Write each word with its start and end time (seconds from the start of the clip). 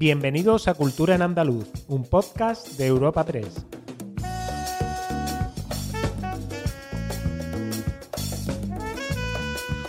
Bienvenidos 0.00 0.66
a 0.66 0.72
Cultura 0.72 1.14
en 1.14 1.20
Andaluz, 1.20 1.68
un 1.86 2.08
podcast 2.08 2.78
de 2.78 2.86
Europa 2.86 3.22
3. 3.22 3.66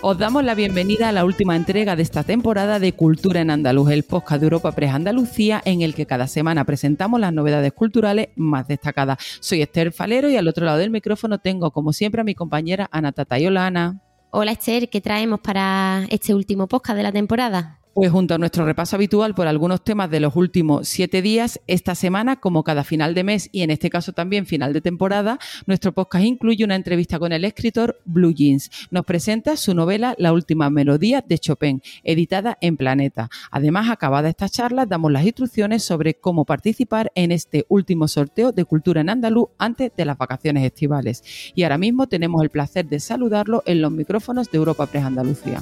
Os 0.02 0.18
damos 0.18 0.44
la 0.44 0.53
bienvenida 0.53 1.08
a 1.08 1.12
la 1.13 1.24
última 1.24 1.56
entrega 1.56 1.96
de 1.96 2.03
esta 2.03 2.26
temporada 2.26 2.79
de 2.79 2.92
Cultura 2.92 3.39
en 3.39 3.52
Andaluz, 3.52 3.89
el 3.89 4.03
podcast 4.03 4.42
de 4.42 4.47
Europa 4.47 4.74
Press 4.74 4.94
Andalucía, 4.94 5.62
en 5.63 5.81
el 5.81 5.96
que 5.96 6.06
cada 6.06 6.28
semana 6.28 6.66
presentamos 6.66 7.21
las 7.21 7.31
novedades 7.31 7.71
culturales 7.71 8.31
más 8.35 8.67
destacadas. 8.67 9.17
Soy 9.39 9.62
Esther 9.62 9.93
Falero 9.93 10.30
y 10.30 10.35
al 10.35 10.49
otro 10.49 10.66
lado 10.66 10.80
del 10.80 10.89
micrófono 10.89 11.39
tengo, 11.39 11.71
como 11.71 11.93
siempre, 11.93 12.20
a 12.20 12.25
mi 12.25 12.35
compañera 12.35 12.89
Ana 12.92 13.13
Tatayola. 13.13 13.67
Ana. 13.67 14.02
Hola 14.31 14.52
Esther, 14.52 14.89
¿qué 14.89 14.99
traemos 14.99 15.39
para 15.39 16.05
este 16.09 16.35
último 16.35 16.67
podcast 16.67 16.98
de 16.98 17.03
la 17.03 17.13
temporada? 17.13 17.80
Pues 17.94 18.09
junto 18.09 18.34
a 18.34 18.38
nuestro 18.38 18.66
repaso 18.66 18.95
habitual 18.95 19.36
por 19.36 19.48
algunos 19.48 19.84
temas 19.84 20.09
de 20.09 20.22
los 20.22 20.38
últimos 20.38 20.88
siete 20.88 21.22
días, 21.22 21.59
esta 21.68 21.94
semana, 21.94 22.38
como 22.38 22.64
cada 22.64 22.86
final 22.86 23.14
de 23.14 23.26
mes 23.26 23.50
y 23.52 23.64
en 23.64 23.70
este 23.70 23.90
caso 23.90 24.14
también 24.14 24.45
final 24.45 24.72
de 24.72 24.80
temporada, 24.80 25.40
nuestro 25.66 25.91
podcast 25.91 26.23
incluye 26.23 26.64
una 26.64 26.77
entrevista 26.77 27.20
con 27.20 27.34
el 27.34 27.44
escritor 27.44 28.00
Blue 28.05 28.34
Jeans. 28.34 28.72
Nos 28.91 29.04
presenta 29.04 29.58
su 29.58 29.73
novela 29.73 30.16
La 30.17 30.31
última 30.31 30.70
melodía 30.70 31.22
de 31.27 31.38
Chopin, 31.38 31.81
editada 32.05 32.58
en 32.62 32.77
Planeta. 32.77 33.30
Además, 33.52 33.90
acabada 33.90 34.30
esta 34.30 34.48
charla, 34.48 34.86
damos 34.86 35.12
las 35.12 35.26
instrucciones 35.26 35.84
sobre 35.84 36.14
cómo 36.14 36.45
participar 36.45 37.12
en 37.14 37.34
este 37.34 37.66
último 37.67 38.08
sorteo 38.08 38.53
de 38.53 38.64
cultura 38.64 39.02
en 39.02 39.09
andaluz 39.09 39.50
antes 39.58 39.92
de 39.98 40.05
las 40.05 40.17
vacaciones 40.17 40.64
estivales. 40.64 41.23
Y 41.55 41.64
ahora 41.64 41.78
mismo 41.78 42.08
tenemos 42.08 42.42
el 42.42 42.52
placer 42.52 42.86
de 42.88 43.02
saludarlo 43.02 43.64
en 43.66 43.81
los 43.81 43.92
micrófonos 43.92 44.50
de 44.50 44.59
Europa 44.59 44.86
Press 44.86 45.03
Andalucía. 45.03 45.62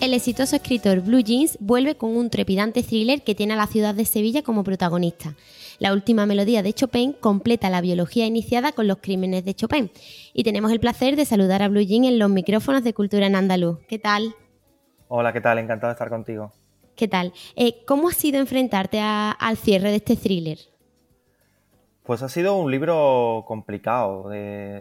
El 0.00 0.14
exitoso 0.14 0.54
escritor 0.54 1.00
Blue 1.00 1.24
Jeans 1.24 1.58
vuelve 1.60 1.96
con 1.96 2.16
un 2.16 2.30
trepidante 2.30 2.84
thriller 2.84 3.22
que 3.22 3.34
tiene 3.34 3.54
a 3.54 3.56
la 3.56 3.66
ciudad 3.66 3.96
de 3.96 4.04
Sevilla 4.04 4.42
como 4.42 4.62
protagonista. 4.62 5.34
La 5.80 5.92
última 5.92 6.24
melodía 6.24 6.62
de 6.62 6.72
Chopin 6.72 7.14
completa 7.14 7.68
la 7.68 7.80
biología 7.80 8.24
iniciada 8.24 8.70
con 8.70 8.86
los 8.86 8.98
crímenes 8.98 9.44
de 9.44 9.54
Chopin. 9.54 9.90
Y 10.32 10.44
tenemos 10.44 10.70
el 10.70 10.78
placer 10.78 11.16
de 11.16 11.24
saludar 11.24 11.62
a 11.62 11.68
Blue 11.68 11.82
Jeans 11.82 12.06
en 12.06 12.20
los 12.20 12.30
micrófonos 12.30 12.84
de 12.84 12.94
Cultura 12.94 13.26
en 13.26 13.34
Andaluz. 13.34 13.80
¿Qué 13.88 13.98
tal? 13.98 14.36
Hola, 15.08 15.32
¿qué 15.32 15.40
tal? 15.40 15.58
Encantado 15.58 15.88
de 15.88 15.94
estar 15.94 16.10
contigo. 16.10 16.52
¿Qué 16.94 17.08
tal? 17.08 17.32
Eh, 17.56 17.84
¿Cómo 17.84 18.08
ha 18.08 18.12
sido 18.12 18.38
enfrentarte 18.38 19.00
al 19.00 19.56
cierre 19.56 19.90
de 19.90 19.96
este 19.96 20.14
thriller? 20.14 20.58
Pues 22.04 22.22
ha 22.22 22.28
sido 22.28 22.56
un 22.56 22.70
libro 22.70 23.44
complicado. 23.48 24.30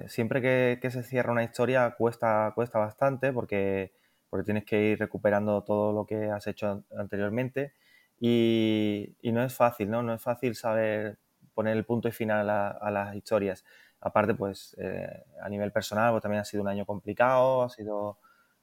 siempre 0.09 0.41
que, 0.43 0.77
que, 0.79 0.91
se 0.91 1.01
cierra 1.01 1.31
una 1.31 1.43
historia 1.43 1.95
cuesta, 1.97 2.51
cuesta 2.53 2.77
bastante 2.77 3.33
porque 3.33 3.96
porque 4.29 4.45
tienes 4.45 4.65
que 4.65 4.91
ir 4.91 4.99
recuperando 4.99 5.63
todo 5.63 5.93
lo 5.93 6.05
que 6.05 6.25
has 6.25 6.47
hecho 6.47 6.83
anteriormente 6.97 7.73
y, 8.19 9.15
no 9.23 9.43
es 9.43 9.53
fácil, 9.53 9.89
¿no? 9.89 10.01
No 10.01 10.13
es 10.13 10.21
fácil 10.21 10.55
saber 10.55 11.17
poner 11.53 11.77
el 11.77 11.85
punto 11.85 12.07
y 12.07 12.11
final 12.11 12.49
a, 12.49 12.91
las 12.91 13.15
historias. 13.15 13.63
Aparte, 14.01 14.33
pues 14.33 14.75
eh, 14.79 15.23
a 15.41 15.49
nivel 15.49 15.71
personal, 15.71 16.11
pues 16.11 16.21
también 16.21 16.41
ha 16.41 16.45
sido 16.45 16.63
un 16.63 16.69
año 16.69 16.85
complicado, 16.85 17.63
ha 17.63 17.69
sido 17.69 18.19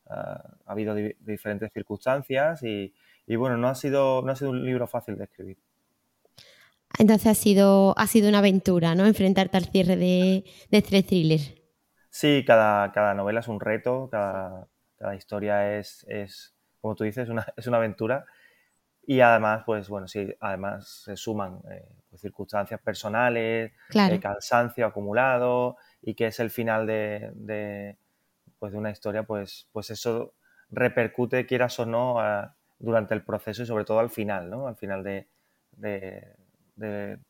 ah, 0.08 0.42
ha 0.66 0.72
habido 0.72 0.94
diferentes 0.94 1.72
circunstancias 1.72 2.62
y, 2.62 2.92
bueno, 3.36 3.56
no 3.56 3.68
ha 3.68 3.74
sido 3.74 4.22
no 4.22 4.32
ha 4.32 4.36
sido 4.36 4.50
un 4.50 4.64
libro 4.64 4.86
fácil 4.86 5.16
de 5.16 5.24
escribir. 5.24 5.58
Entonces 6.98 7.26
ha 7.26 7.34
sido 7.34 7.98
ha 7.98 8.06
sido 8.06 8.28
una 8.28 8.38
aventura, 8.38 8.94
¿no? 8.94 9.06
Enfrentarte 9.06 9.56
al 9.56 9.64
cierre 9.66 9.96
de, 9.96 10.44
de 10.70 10.78
este 10.78 11.02
thriller. 11.02 11.40
Sí, 12.10 12.44
cada, 12.46 12.92
cada 12.92 13.14
novela 13.14 13.40
es 13.40 13.48
un 13.48 13.58
reto, 13.58 14.08
cada, 14.08 14.68
cada 15.04 15.16
historia 15.16 15.78
es, 15.78 16.06
es 16.08 16.54
como 16.80 16.94
tú 16.94 17.04
dices, 17.04 17.28
una, 17.28 17.46
es 17.56 17.66
una 17.66 17.76
aventura. 17.76 18.24
Y 19.06 19.20
además, 19.20 19.64
pues 19.66 19.90
bueno, 19.90 20.08
sí, 20.08 20.34
además 20.40 21.02
se 21.04 21.14
suman 21.14 21.60
eh, 21.70 21.86
pues, 22.08 22.22
circunstancias 22.22 22.80
personales, 22.80 23.72
el 23.92 24.18
cansancio 24.18 24.86
acumulado 24.86 25.76
y 26.00 26.14
que 26.14 26.28
es 26.28 26.40
el 26.40 26.48
final 26.48 26.86
de, 26.86 27.32
de, 27.34 27.98
pues, 28.58 28.72
de 28.72 28.78
una 28.78 28.90
historia, 28.90 29.24
pues, 29.24 29.68
pues 29.72 29.90
eso 29.90 30.32
repercute, 30.70 31.44
quieras 31.44 31.78
o 31.80 31.84
no, 31.84 32.16
durante 32.78 33.12
el 33.12 33.22
proceso 33.22 33.62
y 33.62 33.66
sobre 33.66 33.84
todo 33.84 33.98
al 33.98 34.08
final, 34.08 34.48
¿no? 34.48 34.66
Al 34.66 34.76
final 34.76 35.04
de... 35.04 35.28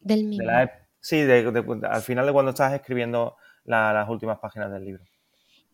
Del 0.00 0.24
mismo. 0.24 0.48
sí, 1.00 1.22
al 1.22 2.02
final 2.02 2.26
de 2.26 2.32
cuando 2.32 2.50
estás 2.50 2.72
escribiendo 2.72 3.36
las 3.64 4.08
últimas 4.08 4.38
páginas 4.38 4.70
del 4.70 4.84
libro. 4.84 5.02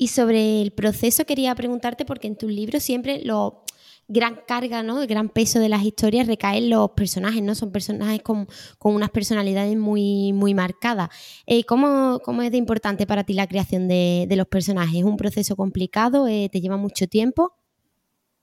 Y 0.01 0.09
sobre 0.09 0.63
el 0.63 0.73
proceso 0.73 1.27
quería 1.27 1.55
preguntarte, 1.55 2.07
porque 2.07 2.27
en 2.27 2.35
tus 2.35 2.51
libros 2.51 2.83
siempre 2.83 3.23
lo 3.23 3.65
gran 4.09 4.37
carga, 4.49 4.83
¿no? 4.83 5.03
El 5.03 5.07
gran 5.07 5.29
peso 5.29 5.61
de 5.61 5.69
las 5.69 5.83
historias 5.83 6.27
recae 6.27 6.57
en 6.57 6.71
los 6.71 6.93
personajes, 6.93 7.43
¿no? 7.43 7.55
Son 7.55 7.71
personajes 7.71 8.23
con, 8.23 8.47
unas 8.83 9.11
personalidades 9.11 9.77
muy, 9.77 10.33
muy 10.33 10.55
marcadas. 10.55 11.11
Eh, 11.47 11.65
¿cómo, 11.65 12.19
es 12.43 12.51
de 12.51 12.57
importante 12.57 13.07
para 13.07 13.25
ti 13.25 13.35
la 13.35 13.47
creación 13.47 13.89
de, 13.89 14.27
los 14.35 14.47
personajes? 14.47 15.01
¿Es 15.01 15.05
un 15.05 15.19
proceso 15.19 15.55
complicado? 15.55 16.27
Eh, 16.29 16.49
¿Te 16.51 16.63
lleva 16.63 16.79
mucho 16.79 17.07
tiempo? 17.07 17.59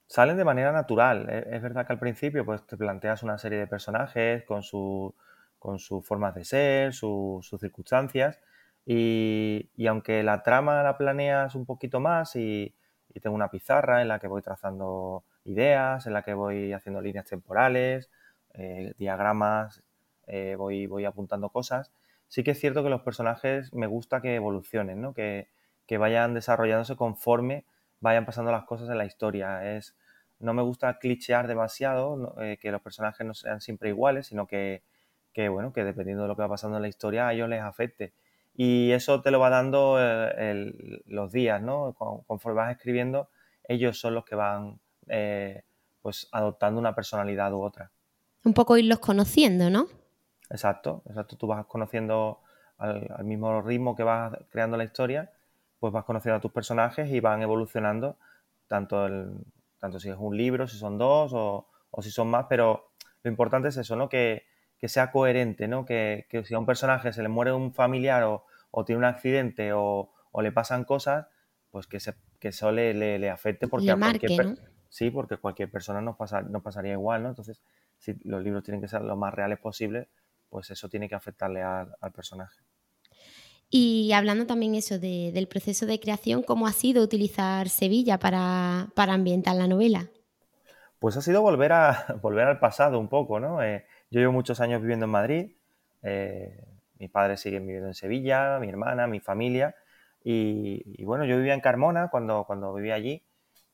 Salen 0.05 0.37
de 0.37 0.45
manera 0.45 0.71
natural. 0.71 1.27
Es 1.27 1.59
verdad 1.63 1.87
que 1.87 1.93
al 1.93 1.99
principio 1.99 2.45
pues, 2.45 2.67
te 2.67 2.77
planteas 2.77 3.23
una 3.23 3.39
serie 3.39 3.57
de 3.57 3.65
personajes 3.65 4.43
con, 4.43 4.61
su, 4.61 5.15
con 5.57 5.79
sus 5.79 6.05
formas 6.05 6.35
de 6.35 6.45
ser, 6.45 6.93
sus 6.93 7.49
circunstancias, 7.59 8.39
y, 8.89 9.85
aunque 9.85 10.23
la 10.23 10.43
trama 10.43 10.81
la 10.81 10.97
planeas 10.97 11.55
un 11.55 11.65
poquito 11.65 11.99
más 11.99 12.35
y, 12.35 12.73
tengo 13.21 13.35
una 13.35 13.49
pizarra 13.49 14.03
en 14.03 14.09
la 14.09 14.19
que 14.19 14.27
voy 14.27 14.43
trazando 14.43 15.23
ideas, 15.43 16.05
en 16.05 16.13
la 16.13 16.21
que 16.21 16.35
voy 16.35 16.71
haciendo 16.71 17.01
líneas 17.01 17.25
temporales, 17.25 18.11
eh, 18.53 18.93
diagramas, 18.99 19.81
eh, 20.27 20.55
voy, 20.55 20.85
voy 20.85 21.05
apuntando 21.05 21.49
cosas, 21.49 21.91
sí 22.27 22.43
que 22.43 22.51
es 22.51 22.59
cierto 22.59 22.83
que 22.83 22.89
los 22.89 23.01
personajes 23.01 23.73
me 23.73 23.87
gusta 23.87 24.21
que 24.21 24.35
evolucionen, 24.35 25.01
¿no? 25.01 25.13
que, 25.13 25.49
vayan 25.97 26.35
desarrollándose 26.35 26.95
conforme 26.95 27.65
vayan 28.01 28.25
pasando 28.25 28.51
las 28.51 28.65
cosas 28.65 28.89
en 28.89 28.99
la 28.99 29.05
historia. 29.05 29.75
Es, 29.75 29.95
no 30.39 30.53
me 30.53 30.61
gusta 30.61 30.99
clichear 30.99 31.47
demasiado, 31.47 32.35
eh, 32.39 32.57
que 32.61 32.71
los 32.71 32.81
personajes 32.81 33.25
no 33.25 33.33
sean 33.33 33.61
siempre 33.61 33.89
iguales, 33.89 34.27
sino 34.27 34.45
que, 34.47 34.83
que, 35.33 35.49
bueno, 35.49 35.73
que 35.73 35.83
dependiendo 35.83 36.23
de 36.23 36.29
lo 36.29 36.35
que 36.35 36.43
va 36.43 36.49
pasando 36.49 36.77
en 36.77 36.83
la 36.83 36.87
historia 36.87 37.27
a 37.27 37.33
ellos 37.33 37.49
les 37.49 37.61
afecte 37.61 38.13
y 38.59 38.91
eso 38.91 39.21
te 39.21 39.29
lo 39.29 39.39
va 39.39 39.51
dando 39.51 39.97
eh, 39.99 40.73
los 41.05 41.31
días, 41.31 41.61
¿no? 41.61 41.93
Conforme 41.93 42.57
vas 42.57 42.71
escribiendo, 42.71 43.29
ellos 43.63 43.99
son 43.99 44.15
los 44.15 44.25
que 44.25 44.33
van 44.35 44.79
eh, 45.07 45.63
pues 46.01 46.27
adoptando 46.31 46.79
una 46.79 46.95
personalidad 46.95 47.53
u 47.53 47.61
otra. 47.61 47.91
Un 48.43 48.55
poco 48.55 48.75
irlos 48.75 48.97
conociendo, 48.97 49.69
¿no? 49.69 49.85
Exacto, 50.49 51.03
exacto. 51.05 51.37
Tú 51.37 51.45
vas 51.45 51.67
conociendo 51.67 52.39
al, 52.79 53.23
mismo 53.25 53.61
ritmo 53.61 53.95
que 53.95 54.01
vas 54.01 54.35
creando 54.49 54.75
la 54.75 54.85
historia, 54.85 55.31
pues 55.79 55.93
vas 55.93 56.05
conociendo 56.05 56.37
a 56.37 56.41
tus 56.41 56.51
personajes 56.51 57.11
y 57.11 57.19
van 57.19 57.43
evolucionando, 57.43 58.17
tanto, 58.67 59.05
el, 59.05 59.37
tanto 59.77 59.99
si 59.99 60.09
es 60.09 60.17
un 60.17 60.35
libro, 60.35 60.67
si 60.67 60.79
son 60.79 60.97
dos 60.97 61.31
o, 61.31 61.67
o 61.91 62.01
si 62.01 62.09
son 62.09 62.29
más, 62.29 62.47
pero 62.49 62.89
lo 63.21 63.29
importante 63.29 63.67
es 63.67 63.77
eso, 63.77 63.95
¿no? 63.95 64.09
Que, 64.09 64.47
que 64.77 64.87
sea 64.87 65.11
coherente, 65.11 65.67
¿no? 65.67 65.85
Que, 65.85 66.27
si 66.45 66.53
a 66.53 66.59
un 66.59 66.65
personaje 66.65 67.13
se 67.13 67.21
le 67.21 67.29
muere 67.29 67.51
un 67.51 67.73
familiar 67.73 68.23
o, 68.23 68.45
tiene 68.85 68.99
un 68.99 69.05
accidente 69.05 69.71
o, 69.73 70.11
le 70.39 70.51
pasan 70.51 70.83
cosas, 70.83 71.27
pues 71.71 71.87
que, 71.87 71.99
se, 71.99 72.13
que 72.39 72.49
eso 72.49 72.71
le, 72.71 72.93
le, 72.93 73.29
afecte 73.29 73.67
porque 73.67 73.89
a 73.89 73.97
cualquier 73.97 74.57
sí, 74.89 75.09
porque 75.09 75.37
cualquier 75.37 75.71
persona 75.71 75.99
nos, 76.01 76.15
pasa, 76.15 76.41
nos 76.41 76.61
pasaría 76.61 76.93
igual, 76.93 77.23
¿no? 77.23 77.29
Entonces, 77.29 77.61
si 77.97 78.13
los 78.23 78.43
libros 78.43 78.63
tienen 78.63 78.81
que 78.81 78.87
ser 78.87 79.01
lo 79.01 79.15
más 79.15 79.33
reales 79.33 79.59
posible, 79.59 80.09
pues 80.49 80.69
eso 80.69 80.89
tiene 80.89 81.09
que 81.09 81.15
afectarle 81.15 81.61
al 81.63 82.11
personaje. 82.13 82.61
Y 83.69 84.13
hablando 84.13 84.45
también 84.45 84.75
eso 84.75 84.97
del 84.97 85.47
proceso 85.47 85.85
de 85.85 85.99
creación, 85.99 86.41
¿cómo 86.41 86.67
ha 86.67 86.71
sido 86.71 87.03
utilizar 87.03 87.67
Sevilla 87.67 88.17
para, 88.17 88.87
para 88.95 89.13
ambientar 89.13 89.55
la 89.55 89.67
novela? 89.67 90.09
Pues 90.99 91.17
ha 91.17 91.21
sido 91.21 91.41
volver, 91.41 91.73
a, 91.73 92.05
volver 92.21 92.47
al 92.47 92.59
pasado 92.59 92.99
un 92.99 93.09
poco, 93.09 93.39
¿no? 93.39 93.61
Eh, 93.61 93.85
yo 94.09 94.19
llevo 94.19 94.31
muchos 94.31 94.59
años 94.61 94.81
viviendo 94.81 95.05
en 95.05 95.11
Madrid, 95.11 95.51
eh, 96.03 96.63
mis 96.99 97.09
padres 97.09 97.41
siguen 97.41 97.65
viviendo 97.65 97.89
en 97.89 97.93
Sevilla, 97.93 98.59
mi 98.59 98.69
hermana, 98.69 99.07
mi 99.07 99.19
familia, 99.19 99.75
y, 100.23 101.03
bueno, 101.05 101.23
yo 101.25 101.37
vivía 101.37 101.53
en 101.53 101.61
Carmona 101.61 102.09
cuando, 102.09 102.43
cuando 102.45 102.73
vivía 102.73 102.95
allí, 102.95 103.23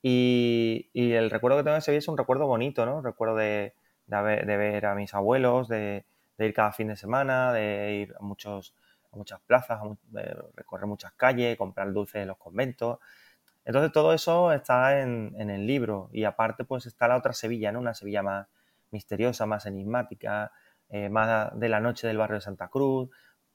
y, 0.01 0.89
el 0.94 1.30
recuerdo 1.31 1.57
que 1.57 1.63
tengo 1.63 1.75
de 1.75 1.81
Sevilla 1.81 2.00
es 2.00 2.07
un 2.07 2.18
recuerdo 2.18 2.45
bonito, 2.45 2.85
¿no? 2.85 3.01
Recuerdo 3.01 3.35
de, 3.38 3.74
de, 4.06 4.57
ver 4.57 4.85
a 4.85 4.95
mis 4.95 5.13
abuelos, 5.13 5.68
de, 5.68 6.06
ir 6.38 6.53
cada 6.53 6.74
fin 6.74 6.89
de 6.89 6.95
semana, 6.95 7.53
de 7.53 7.94
ir 7.95 8.15
a, 8.19 8.24
muchos, 8.24 8.75
a 9.12 9.15
muchas 9.15 9.39
plazas, 9.41 9.80
de 10.09 10.35
recorrer 10.56 10.85
muchas 10.88 11.13
calles, 11.13 11.57
comprar 11.57 11.91
dulces 11.94 12.21
en 12.21 12.27
los 12.27 12.38
conventos. 12.38 13.00
Entonces 13.65 13.91
todo 13.91 14.13
eso 14.13 14.51
está 14.51 15.00
en, 15.01 15.33
en, 15.38 15.50
el 15.50 15.65
libro 15.65 16.09
y 16.12 16.25
aparte 16.25 16.65
pues 16.65 16.85
está 16.85 17.07
la 17.07 17.18
otra 17.18 17.33
Sevilla, 17.33 17.71
¿no? 17.71 17.80
Una 17.80 17.94
Sevilla 17.94 18.21
más, 18.21 18.47
misteriosa, 18.94 19.45
más 19.45 19.66
enigmática, 19.66 20.51
eh, 20.90 21.10
más 21.10 21.60
de 21.60 21.69
la 21.69 21.81
noche 21.81 22.07
del 22.07 22.18
barrio 22.18 22.36
de 22.36 22.42
Santa 22.42 22.69
Cruz, 22.69 23.10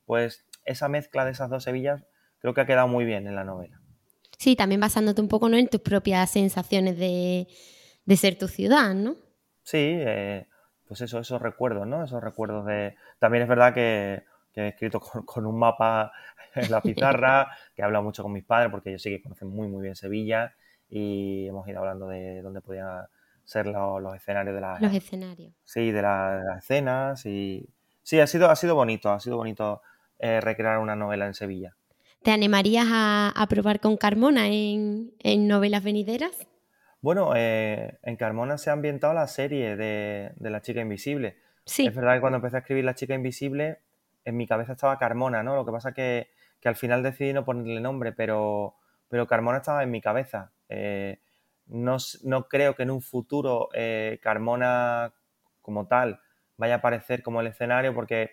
pues 0.05 0.45
esa 0.65 0.89
mezcla 0.89 1.25
de 1.25 1.31
esas 1.31 1.49
dos 1.49 1.65
Sevillas 1.65 2.05
creo 2.41 2.53
que 2.53 2.61
ha 2.61 2.67
quedado 2.67 2.89
muy 2.89 3.05
bien 3.05 3.27
en 3.27 3.35
la 3.35 3.45
novela. 3.45 3.81
Sí, 4.37 4.55
también 4.57 4.81
basándote 4.81 5.21
un 5.21 5.29
poco 5.29 5.49
¿no? 5.49 5.57
en 5.57 5.69
tus 5.69 5.81
propias 5.81 6.31
sensaciones 6.31 6.99
de, 6.99 7.47
ser 8.17 8.39
tu 8.39 8.49
ciudad, 8.49 8.95
¿no? 8.95 9.17
Sí, 9.63 9.79
eh, 9.79 10.47
pues 10.87 11.01
eso, 11.01 11.19
esos 11.19 11.43
recuerdos, 11.43 11.87
¿no? 11.87 12.05
Esos 12.05 12.23
recuerdos 12.23 12.65
de... 12.67 12.95
También 13.19 13.43
es 13.43 13.49
verdad 13.49 13.75
que, 13.75 14.25
he 14.55 14.69
escrito 14.69 15.01
con, 15.01 15.47
un 15.47 15.59
mapa 15.59 16.13
en 16.55 16.71
la 16.71 16.81
pizarra, 16.81 17.49
que 17.75 17.83
he 17.83 17.85
hablado 17.85 18.05
mucho 18.05 18.23
con 18.23 18.33
mis 18.33 18.45
padres, 18.45 18.71
porque 18.71 18.91
ellos 18.91 19.03
sí 19.03 19.11
que 19.11 19.23
conocen 19.23 19.49
muy, 19.49 19.69
muy 19.69 19.83
bien 19.83 19.97
Sevilla, 19.97 20.55
y 20.89 21.47
hemos 21.47 21.69
ido 21.69 21.81
hablando 21.81 22.09
de 22.09 22.41
dónde 22.43 22.61
podían 22.61 23.07
ser 23.49 23.67
los, 23.67 24.15
escenarios 24.15 24.55
de 24.55 24.61
las... 24.61 24.81
Los 24.83 24.93
escenarios. 24.93 25.55
Sí, 25.65 25.91
de, 25.91 26.03
las 26.03 26.59
escenas, 26.59 27.25
y... 27.25 27.67
Sí, 28.03 28.21
ha 28.21 28.27
sido, 28.27 28.51
ha 28.51 28.57
sido 28.57 28.75
bonito, 28.75 29.11
ha 29.11 29.21
sido 29.21 29.39
bonito 29.39 29.81
eh, 30.19 30.43
recrear 30.43 30.79
una 30.79 30.95
novela 30.95 31.27
en 31.27 31.33
Sevilla. 31.33 31.75
¿Te 32.23 32.31
animarías 32.31 32.87
a, 32.91 33.47
probar 33.49 33.81
con 33.81 33.97
Carmona 33.97 34.49
en, 34.49 35.15
novelas 35.49 35.83
venideras? 35.83 36.47
Bueno, 37.01 37.33
eh, 37.37 37.99
en 38.03 38.17
Carmona 38.17 38.59
se 38.59 38.69
ha 38.69 38.75
ambientado 38.75 39.15
la 39.15 39.27
serie 39.27 39.77
de, 39.77 40.33
La 40.41 40.61
chica 40.61 40.83
invisible. 40.83 41.39
Sí. 41.65 41.87
Es 41.87 41.95
verdad 41.95 42.17
que 42.17 42.21
cuando 42.21 42.37
empecé 42.37 42.57
a 42.57 42.61
escribir 42.61 42.85
La 42.85 42.95
chica 42.95 43.15
invisible, 43.15 43.79
en 44.27 44.37
mi 44.37 44.47
cabeza 44.47 44.73
estaba 44.73 44.99
Carmona, 44.99 45.43
¿no? 45.43 45.57
Lo 45.57 45.65
que 45.65 45.73
pasa 45.73 45.93
que, 45.93 46.29
que 46.61 46.69
al 46.69 46.77
final 46.77 47.03
decidí 47.03 47.33
no 47.33 47.47
ponerle 47.47 47.81
nombre, 47.81 48.13
pero, 48.13 48.75
pero 49.09 49.27
Carmona 49.27 49.59
estaba 49.59 49.83
en 49.83 49.91
mi 49.91 50.03
cabeza. 50.03 50.53
Eh, 50.69 51.21
no, 51.69 51.97
no, 52.25 52.49
creo 52.49 52.75
que 52.75 52.83
en 52.83 52.91
un 52.91 53.03
futuro 53.03 53.69
eh, 53.75 54.19
Carmona 54.23 55.13
como 55.63 55.87
tal 55.87 56.21
vaya 56.57 56.75
a 56.75 56.79
aparecer 56.79 57.23
como 57.23 57.41
el 57.41 57.47
escenario 57.47 57.95
porque 57.95 58.33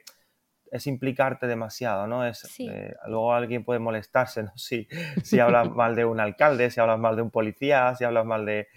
es 0.71 0.87
implicarte 0.87 1.47
demasiado, 1.47 2.07
¿no? 2.07 2.25
Es, 2.25 2.59
eh, 2.59 2.95
luego 3.07 3.33
alguien 3.33 3.63
puede 3.63 3.79
molestarse, 3.79 4.43
¿no? 4.43 4.51
Si, 4.57 4.87
si 5.23 5.39
hablas 5.39 5.69
mal 5.69 5.95
de 5.95 6.05
un 6.05 6.19
alcalde, 6.19 6.71
si 6.71 6.79
hablas 6.79 6.99
mal 6.99 7.15
de 7.15 7.21
un 7.21 7.31
policía, 7.31 7.93
si 7.95 8.03
hablas 8.03 8.25
mal 8.25 8.45
de, 8.45 8.67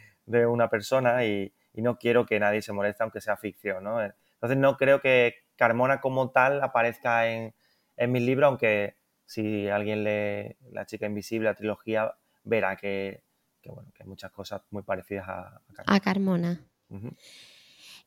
una 0.46 0.68
persona 0.68 1.24
y, 1.24 1.52
no 1.74 1.96
quiero 1.96 2.26
que 2.26 2.40
nadie 2.40 2.60
se 2.60 2.72
moleste 2.72 3.04
aunque 3.04 3.20
sea 3.20 3.36
ficción, 3.36 3.84
¿no? 3.84 4.02
Entonces 4.02 4.58
no 4.58 4.76
creo 4.76 5.00
que 5.00 5.36
Carmona 5.54 6.00
como 6.00 6.30
tal 6.30 6.60
aparezca 6.60 7.28
en, 7.28 7.54
en 7.96 8.12
mis 8.12 8.22
libros, 8.22 8.48
aunque 8.48 8.96
si 9.24 9.68
alguien 9.68 10.02
lee 10.02 10.56
La 10.72 10.86
chica 10.86 11.06
invisible, 11.06 11.48
la 11.48 11.54
trilogía, 11.54 12.14
verá 12.42 12.76
que, 12.76 13.22
bueno, 13.66 13.90
que 13.94 14.02
hay 14.02 14.08
muchas 14.08 14.30
cosas 14.30 14.62
muy 14.70 14.82
parecidas 14.82 15.28
a, 15.28 15.62
a 15.86 16.00
Carmona. 16.00 16.60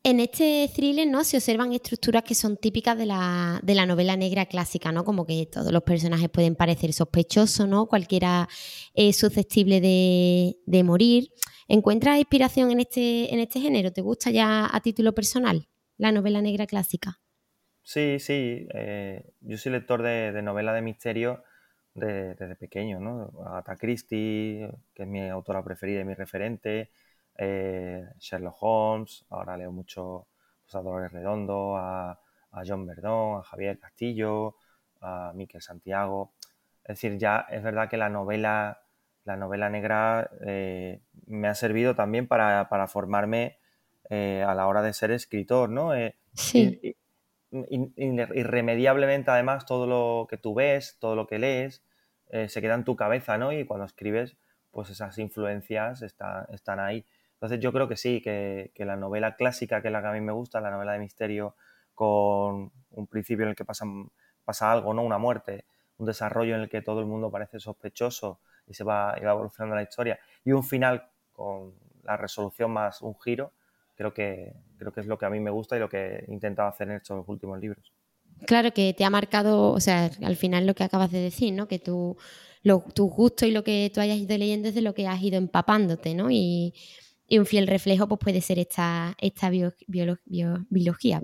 En 0.03 0.19
este 0.19 0.67
thriller 0.73 1.07
¿no? 1.07 1.23
se 1.23 1.37
observan 1.37 1.73
estructuras 1.73 2.23
que 2.23 2.33
son 2.33 2.57
típicas 2.57 2.97
de 2.97 3.05
la, 3.05 3.59
de 3.61 3.75
la, 3.75 3.85
novela 3.85 4.15
negra 4.15 4.47
clásica, 4.47 4.91
¿no? 4.91 5.03
Como 5.03 5.27
que 5.27 5.45
todos 5.45 5.71
los 5.71 5.83
personajes 5.83 6.27
pueden 6.29 6.55
parecer 6.55 6.91
sospechosos, 6.91 7.67
¿no? 7.67 7.85
Cualquiera 7.85 8.49
es 8.95 9.17
susceptible 9.17 9.79
de, 9.79 10.57
de 10.65 10.83
morir. 10.83 11.29
¿Encuentras 11.67 12.17
inspiración 12.17 12.71
en 12.71 12.79
este, 12.79 13.31
en 13.31 13.39
este 13.39 13.61
género? 13.61 13.93
¿Te 13.93 14.01
gusta 14.01 14.31
ya 14.31 14.67
a 14.71 14.81
título 14.81 15.13
personal 15.13 15.67
la 15.97 16.11
novela 16.11 16.41
negra 16.41 16.65
clásica? 16.65 17.21
Sí, 17.83 18.17
sí. 18.19 18.67
Eh, 18.73 19.23
yo 19.41 19.57
soy 19.57 19.71
lector 19.71 20.01
de, 20.01 20.31
de 20.31 20.41
novela 20.41 20.73
de 20.73 20.81
misterio 20.81 21.43
desde 21.93 22.55
pequeño, 22.55 22.99
¿no? 22.99 23.31
Agatha 23.45 23.75
Christie, 23.75 24.69
que 24.93 25.03
es 25.03 25.09
mi 25.09 25.27
autora 25.29 25.63
preferida 25.63 26.01
y 26.01 26.05
mi 26.05 26.13
referente, 26.13 26.91
eh, 27.37 28.07
Sherlock 28.19 28.57
Holmes, 28.61 29.25
ahora 29.29 29.57
leo 29.57 29.71
mucho 29.71 30.27
pues, 30.63 30.75
a 30.75 30.81
Dolores 30.81 31.11
Redondo, 31.11 31.75
a, 31.77 32.19
John 32.65 32.85
Verdón, 32.85 33.39
a 33.39 33.43
Javier 33.43 33.79
Castillo, 33.79 34.55
a 34.99 35.31
Miquel 35.33 35.61
Santiago. 35.61 36.33
Es 36.83 37.01
decir, 37.01 37.17
ya 37.17 37.45
es 37.49 37.63
verdad 37.63 37.89
que 37.89 37.97
la 37.97 38.09
novela, 38.09 38.83
la 39.23 39.37
novela 39.37 39.69
negra 39.69 40.29
eh, 40.45 41.01
me 41.27 41.47
ha 41.47 41.55
servido 41.55 41.95
también 41.95 42.27
para, 42.27 42.67
formarme 42.87 43.57
eh, 44.09 44.43
a 44.45 44.53
la 44.53 44.67
hora 44.67 44.81
de 44.81 44.93
ser 44.93 45.11
escritor, 45.11 45.69
¿no? 45.69 45.91
sí. 46.33 46.95
Irremediablemente, 47.51 49.31
además, 49.31 49.65
todo 49.65 49.85
lo 49.87 50.27
que 50.27 50.37
tú 50.37 50.53
ves, 50.53 50.97
todo 50.99 51.15
lo 51.15 51.27
que 51.27 51.39
lees, 51.39 51.83
se 52.47 52.61
queda 52.61 52.75
en 52.75 52.83
tu 52.83 52.95
cabeza, 52.95 53.37
¿no? 53.37 53.51
Y 53.51 53.65
cuando 53.65 53.85
escribes, 53.85 54.37
pues 54.71 54.89
esas 54.89 55.17
influencias 55.17 56.01
están 56.01 56.79
ahí. 56.79 57.05
Entonces 57.33 57.59
yo 57.59 57.73
creo 57.73 57.87
que 57.87 57.97
sí, 57.97 58.21
que, 58.21 58.71
la 58.77 58.95
novela 58.95 59.35
clásica, 59.35 59.81
que 59.81 59.89
es 59.89 59.91
la 59.91 60.01
que 60.01 60.07
a 60.07 60.11
mí 60.11 60.21
me 60.21 60.31
gusta, 60.31 60.61
la 60.61 60.71
novela 60.71 60.93
de 60.93 60.99
misterio, 60.99 61.55
con 61.93 62.71
un 62.91 63.07
principio 63.07 63.43
en 63.43 63.49
el 63.49 63.55
que 63.55 63.65
pasa, 63.65 63.85
pasa 64.45 64.71
algo, 64.71 64.93
¿no? 64.93 65.03
Una 65.03 65.17
muerte, 65.17 65.65
un 65.97 66.05
desarrollo 66.05 66.55
en 66.55 66.61
el 66.61 66.69
que 66.69 66.81
todo 66.81 66.99
el 66.99 67.05
mundo 67.05 67.29
parece 67.29 67.59
sospechoso 67.59 68.39
y 68.65 68.73
se 68.73 68.83
va, 68.83 69.15
y 69.19 69.25
va 69.25 69.31
evolucionando 69.31 69.75
la 69.75 69.83
historia, 69.83 70.19
y 70.45 70.51
un 70.51 70.63
final 70.63 71.09
con 71.33 71.73
la 72.03 72.15
resolución 72.15 72.71
más 72.71 73.01
un 73.01 73.19
giro, 73.19 73.51
creo 73.95 74.13
que, 74.13 74.53
creo 74.81 74.91
que 74.91 75.01
es 75.01 75.05
lo 75.05 75.17
que 75.17 75.25
a 75.27 75.29
mí 75.29 75.39
me 75.39 75.51
gusta 75.51 75.77
y 75.77 75.79
lo 75.79 75.87
que 75.87 76.25
he 76.27 76.33
intentado 76.33 76.67
hacer 76.67 76.89
en 76.89 76.95
estos 76.95 77.23
últimos 77.27 77.59
libros. 77.59 77.93
Claro, 78.47 78.71
que 78.71 78.95
te 78.95 79.05
ha 79.05 79.11
marcado, 79.11 79.71
o 79.71 79.79
sea, 79.79 80.09
al 80.23 80.35
final 80.35 80.65
lo 80.65 80.73
que 80.73 80.83
acabas 80.83 81.11
de 81.11 81.19
decir, 81.19 81.53
¿no? 81.53 81.67
Que 81.67 81.77
tu, 81.77 82.17
lo, 82.63 82.79
tu 82.95 83.07
gusto 83.07 83.45
y 83.45 83.51
lo 83.51 83.63
que 83.63 83.91
tú 83.93 84.01
hayas 84.01 84.17
ido 84.17 84.35
leyendo 84.35 84.69
es 84.69 84.75
de 84.75 84.81
lo 84.81 84.95
que 84.95 85.07
has 85.07 85.21
ido 85.21 85.37
empapándote, 85.37 86.15
¿no? 86.15 86.31
Y, 86.31 86.73
y 87.27 87.37
un 87.37 87.45
fiel 87.45 87.67
reflejo 87.67 88.07
pues 88.07 88.19
puede 88.19 88.41
ser 88.41 88.57
esta, 88.57 89.15
esta 89.19 89.51
biología. 89.51 90.65
Biología, 90.69 91.21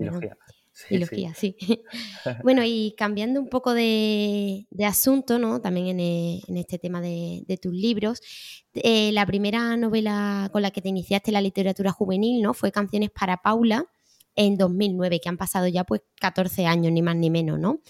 sí. 1.34 1.56
bueno, 2.42 2.62
y 2.64 2.94
cambiando 2.96 3.40
un 3.40 3.48
poco 3.48 3.74
de, 3.74 4.66
asunto, 4.84 5.38
¿no? 5.38 5.60
También 5.60 5.98
en, 5.98 6.56
este 6.56 6.78
tema 6.78 7.00
de, 7.00 7.58
tus 7.60 7.72
libros, 7.72 8.20
eh, 8.74 9.10
la 9.12 9.26
primera 9.26 9.76
novela 9.76 10.48
con 10.52 10.62
la 10.62 10.70
que 10.70 10.80
te 10.80 10.88
iniciaste 10.88 11.32
la 11.32 11.40
literatura 11.40 11.90
juvenil, 11.90 12.42
¿no? 12.42 12.54
Fue 12.54 12.70
Canciones 12.70 13.10
para 13.10 13.38
Paula 13.38 13.86
en 14.36 14.56
2009, 14.56 15.20
que 15.20 15.28
han 15.28 15.36
pasado 15.36 15.66
ya 15.66 15.84
pues 15.84 16.02
14 16.20 16.66
años, 16.66 16.92
ni 16.92 17.02
más 17.02 17.16
ni 17.16 17.30
menos, 17.30 17.58
¿no? 17.58 17.80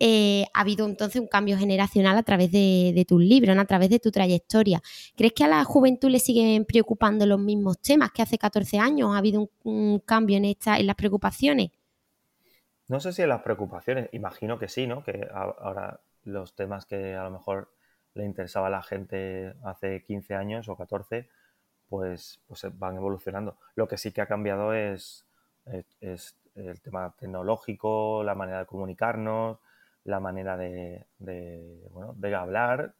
Eh, 0.00 0.46
ha 0.54 0.60
habido 0.60 0.86
entonces 0.86 1.20
un 1.20 1.26
cambio 1.26 1.58
generacional 1.58 2.16
a 2.16 2.22
través 2.22 2.52
de, 2.52 3.04
tus 3.08 3.20
libros, 3.20 3.56
a 3.56 3.64
través 3.64 3.90
de 3.90 3.98
tu 3.98 4.10
trayectoria. 4.12 4.80
¿Crees 5.16 5.32
que 5.32 5.44
a 5.44 5.48
la 5.48 5.64
juventud 5.64 6.08
le 6.08 6.20
siguen 6.20 6.64
preocupando 6.64 7.26
los 7.26 7.40
mismos 7.40 7.80
temas 7.80 8.12
que 8.12 8.22
hace 8.22 8.38
14 8.38 8.78
años? 8.78 9.10
¿Ha 9.12 9.18
habido 9.18 9.50
un, 9.64 9.98
cambio 10.00 10.36
en, 10.36 10.44
esta, 10.44 10.78
en 10.78 10.86
las 10.86 10.96
preocupaciones? 10.96 11.70
No 12.88 13.00
sé 13.00 13.12
si 13.12 13.22
en 13.22 13.28
las 13.28 13.42
preocupaciones, 13.42 14.08
imagino 14.12 14.58
que 14.58 14.68
sí, 14.68 14.86
¿no? 14.86 15.04
Que 15.04 15.28
ahora 15.32 16.00
los 16.24 16.54
temas 16.54 16.86
que 16.86 17.14
a 17.14 17.24
lo 17.24 17.30
mejor 17.30 17.70
le 18.14 18.24
interesaba 18.24 18.68
a 18.68 18.70
la 18.70 18.82
gente 18.82 19.54
hace 19.64 20.02
15 20.02 20.34
años 20.34 20.68
o 20.68 20.76
14, 20.76 21.28
pues, 21.88 22.40
pues 22.46 22.66
van 22.78 22.96
evolucionando. 22.96 23.58
Lo 23.74 23.88
que 23.88 23.98
sí 23.98 24.12
que 24.12 24.22
ha 24.22 24.26
cambiado 24.26 24.72
es, 24.74 25.26
el 25.66 26.80
tema 26.80 27.14
tecnológico, 27.18 28.22
la 28.24 28.34
manera 28.34 28.60
de 28.60 28.66
comunicarnos, 28.66 29.58
la 30.04 30.18
manera 30.18 30.56
de, 30.56 31.06
bueno, 31.92 32.14
de 32.16 32.34
hablar, 32.34 32.94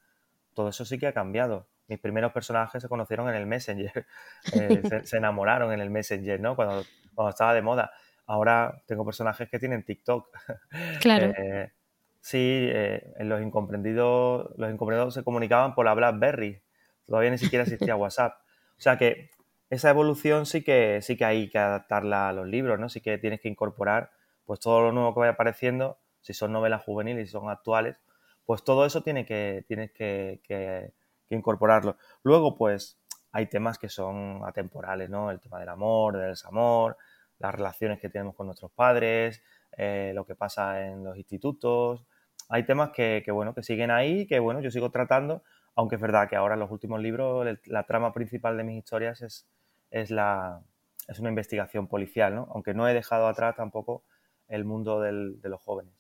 todo 0.55 0.69
eso 0.69 0.85
sí 0.85 0.99
que 0.99 1.07
ha 1.07 1.13
cambiado. 1.13 1.67
Mis 1.89 1.99
primeros 1.99 2.33
personajes 2.33 2.83
se 2.83 2.89
conocieron 2.89 3.29
en 3.31 3.35
el 3.35 3.47
Messenger, 3.47 4.07
eh, 4.53 5.03
se, 5.05 5.17
enamoraron 5.17 5.73
en 5.73 5.81
el 5.81 5.89
Messenger, 5.89 6.39
¿no? 6.41 6.55
Cuando 6.55 6.85
estaba 7.31 7.55
de 7.55 7.63
moda. 7.63 7.93
Ahora 8.29 8.83
tengo 8.87 9.05
personajes 9.05 9.49
que 9.49 9.59
tienen 9.59 9.83
TikTok. 9.83 10.29
Claro. 11.01 11.33
Eh, 11.37 11.73
sí, 12.21 12.39
eh, 12.71 13.15
los 13.21 13.43
incomprendidos, 13.43 14.51
los 14.57 14.71
incomprendidos 14.71 15.15
se 15.15 15.25
comunicaban 15.25 15.75
por 15.75 15.87
la 15.87 15.95
BlackBerry. 15.95 16.63
Todavía 17.07 17.31
ni 17.31 17.39
siquiera 17.39 17.65
existía 17.65 17.97
WhatsApp. 17.97 18.41
O 18.79 18.81
sea 18.81 18.97
que 18.97 19.31
esa 19.71 19.91
evolución 19.91 20.47
sí 20.47 20.63
que, 20.63 21.01
sí 21.03 21.17
que 21.17 21.25
hay 21.25 21.49
que 21.49 21.59
adaptarla 21.59 22.29
a 22.29 22.33
los 22.33 22.47
libros, 22.47 22.79
¿no? 22.79 22.89
Sí 22.89 23.01
que 23.01 23.19
tienes 23.19 23.41
que 23.41 23.49
incorporar 23.49 24.13
pues 24.45 24.61
todo 24.61 24.81
lo 24.83 24.93
nuevo 24.93 25.13
que 25.13 25.21
vaya 25.21 25.33
apareciendo 25.33 25.99
si 26.21 26.35
son 26.35 26.53
novelas 26.53 26.83
juveniles 26.83 27.29
y 27.29 27.31
son 27.31 27.49
actuales, 27.49 27.97
pues 28.45 28.65
todo 28.65 28.85
eso 28.87 29.03
tiene 29.03 29.25
que, 29.27 29.65
tienes 29.69 29.93
que, 29.93 30.93
incorporarlo. 31.31 31.97
Luego, 32.23 32.57
pues 32.57 32.99
hay 33.33 33.47
temas 33.47 33.79
que 33.79 33.89
son 33.89 34.41
atemporales, 34.45 35.11
¿no? 35.11 35.31
El 35.31 35.41
tema 35.41 35.61
del 35.61 35.69
amor, 35.69 36.17
del 36.17 36.31
desamor, 36.31 36.97
las 37.39 37.55
relaciones 37.55 38.01
que 38.01 38.09
tenemos 38.09 38.35
con 38.35 38.47
nuestros 38.47 38.71
padres, 38.73 39.43
eh, 39.77 40.13
lo 40.15 40.25
que 40.27 40.35
pasa 40.35 40.87
en 40.87 41.05
los 41.05 41.17
institutos. 41.17 42.05
Hay 42.49 42.65
temas 42.65 42.91
que, 42.91 43.23
bueno, 43.31 43.55
que 43.55 43.63
siguen 43.63 43.91
ahí, 43.91 44.27
que 44.27 44.39
bueno, 44.39 44.61
yo 44.61 44.71
sigo 44.71 44.91
tratando, 44.91 45.43
aunque 45.75 45.97
es 45.97 46.01
verdad 46.01 46.29
que 46.29 46.37
ahora 46.37 46.55
en 46.55 46.61
los 46.61 46.71
últimos 46.71 47.01
libros 47.01 47.47
la 47.67 47.85
trama 47.85 48.13
principal 48.13 48.57
de 48.57 48.65
mis 48.65 48.79
historias 48.79 49.23
es, 49.23 49.47
es, 49.91 50.11
la, 50.11 50.63
es 51.07 51.19
una 51.19 51.29
investigación 51.29 51.87
policial, 51.87 52.35
¿no? 52.35 52.49
Aunque 52.53 52.75
no 52.75 52.89
he 52.89 52.95
dejado 52.95 53.29
atrás 53.29 53.57
tampoco 53.57 54.03
el 54.49 54.65
mundo 54.65 55.01
de 55.01 55.49
los 55.49 55.61
jóvenes. 55.61 55.99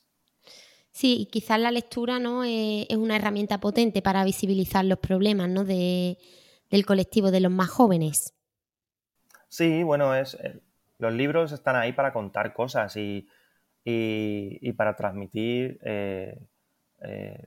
Sí, 0.99 1.17
y 1.21 1.27
quizás 1.27 1.61
la 1.61 1.71
lectura 1.71 2.19
¿no? 2.19 2.43
Eh, 2.43 2.87
es, 2.89 2.97
una 2.97 3.15
herramienta 3.15 3.61
potente 3.61 4.03
para 4.03 4.25
visibilizar 4.25 4.85
los 4.85 4.99
problemas 4.99 5.49
¿no? 5.49 5.65
de, 5.65 6.19
del 6.71 6.85
colectivo 6.85 7.31
de 7.31 7.39
los 7.39 7.53
más 7.53 7.69
jóvenes. 7.69 8.35
Sí, 9.49 9.85
bueno, 9.85 10.13
es, 10.15 10.35
eh, 10.35 10.61
los 10.99 11.13
libros 11.13 11.53
están 11.53 11.77
ahí 11.77 11.93
para 11.93 12.13
contar 12.13 12.53
cosas 12.53 12.97
y, 12.97 13.29
para 14.77 14.97
transmitir 14.97 15.79
eh, 15.83 16.37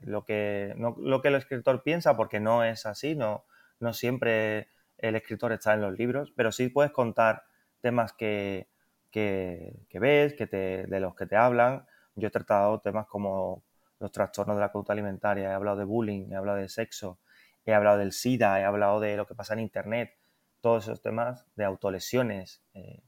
lo, 0.02 0.24
que, 0.24 0.74
lo 0.76 1.22
que 1.22 1.28
el 1.28 1.34
escritor 1.36 1.82
piensa, 1.82 2.16
porque 2.16 2.40
no 2.40 2.64
es 2.64 2.86
así, 2.86 3.14
no, 3.14 3.44
siempre 3.92 4.68
el 4.98 5.16
escritor 5.16 5.52
está 5.52 5.74
en 5.74 5.82
los 5.82 5.96
libros, 5.96 6.32
pero 6.34 6.52
sí 6.52 6.68
puedes 6.68 6.92
contar 6.92 7.44
temas 7.80 8.12
que, 8.12 8.68
ves, 9.12 10.34
que 10.34 10.46
de 10.46 11.00
los 11.00 11.14
que 11.14 11.26
te 11.26 11.36
hablan. 11.36 11.86
Yo 12.14 12.28
he 12.28 12.30
tratado 12.30 12.80
temas 12.80 13.06
como 13.06 13.62
los 13.98 14.12
trastornos 14.12 14.56
de 14.56 14.60
la 14.60 14.72
conducta 14.72 14.92
alimentaria, 14.92 15.50
he 15.50 15.52
hablado 15.52 15.76
de 15.76 15.84
bullying, 15.84 16.32
he 16.32 16.34
hablado 16.34 16.58
de 16.58 16.68
sexo, 16.68 17.18
he 17.64 17.72
hablado 17.72 17.98
del 17.98 18.12
SIDA, 18.12 18.60
he 18.60 18.64
hablado 18.64 19.00
de 19.00 19.16
lo 19.16 19.26
que 19.26 19.34
pasa 19.34 19.54
en 19.54 19.60
Internet, 19.60 20.16
todos 20.60 20.84
esos 20.84 21.02
temas 21.02 21.46
de 21.54 21.64
autolesiones. 21.64 22.62
Eh, 22.74 23.02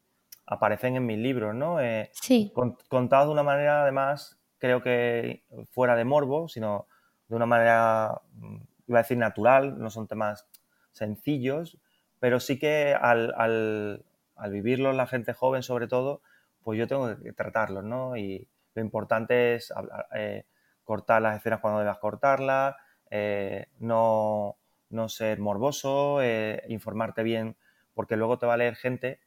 aparecen 0.46 0.96
en 0.96 1.06
mis 1.06 1.18
libros, 1.18 1.54
¿no? 1.54 1.80
Eh, 1.80 2.10
sí. 2.12 2.52
contados 2.88 3.28
de 3.28 3.32
una 3.32 3.42
manera, 3.42 3.82
además, 3.82 4.38
creo 4.58 4.82
que 4.82 5.42
fuera 5.70 5.96
de 5.96 6.04
morbo, 6.04 6.48
sino 6.48 6.86
de 7.28 7.36
una 7.36 7.46
manera, 7.46 8.20
mm, 8.34 8.56
iba 8.88 8.98
a 8.98 9.02
decir, 9.02 9.18
natural, 9.18 9.78
no 9.78 9.90
son 9.90 10.06
temas 10.06 10.46
sencillos, 10.92 11.78
pero 12.20 12.40
sí 12.40 12.58
que 12.58 12.94
al, 12.98 13.34
al, 13.36 14.04
al 14.36 14.52
vivirlos 14.52 14.94
la 14.94 15.06
gente 15.06 15.32
joven 15.32 15.62
sobre 15.62 15.88
todo, 15.88 16.20
pues 16.62 16.78
yo 16.78 16.86
tengo 16.86 17.16
que 17.16 17.32
tratarlos, 17.32 17.84
¿no? 17.84 18.16
Y 18.16 18.48
lo 18.74 18.82
importante 18.82 19.54
es 19.54 19.72
eh, 20.14 20.44
cortar 20.84 21.22
las 21.22 21.36
escenas 21.36 21.60
cuando 21.60 21.80
debas 21.80 21.98
cortarlas, 21.98 22.76
eh, 23.10 23.66
no, 23.78 24.56
no, 24.90 25.08
ser 25.08 25.38
morboso, 25.38 26.20
informarte 26.68 27.22
bien, 27.22 27.56
porque 27.94 28.16
luego 28.16 28.38
te 28.38 28.46
va 28.46 28.54
a 28.54 28.58
leer 28.58 28.76
gente 28.76 29.20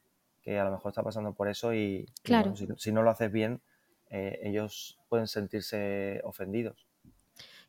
que 0.48 0.58
a 0.58 0.64
lo 0.64 0.70
mejor 0.70 0.90
está 0.90 1.02
pasando 1.02 1.34
por 1.34 1.46
eso 1.48 1.74
y, 1.74 2.06
claro. 2.22 2.54
si, 2.78 2.90
no 2.90 3.02
lo 3.02 3.10
haces 3.10 3.30
bien, 3.30 3.60
ellos 4.10 4.98
pueden 5.10 5.26
sentirse 5.26 6.22
ofendidos. 6.24 6.88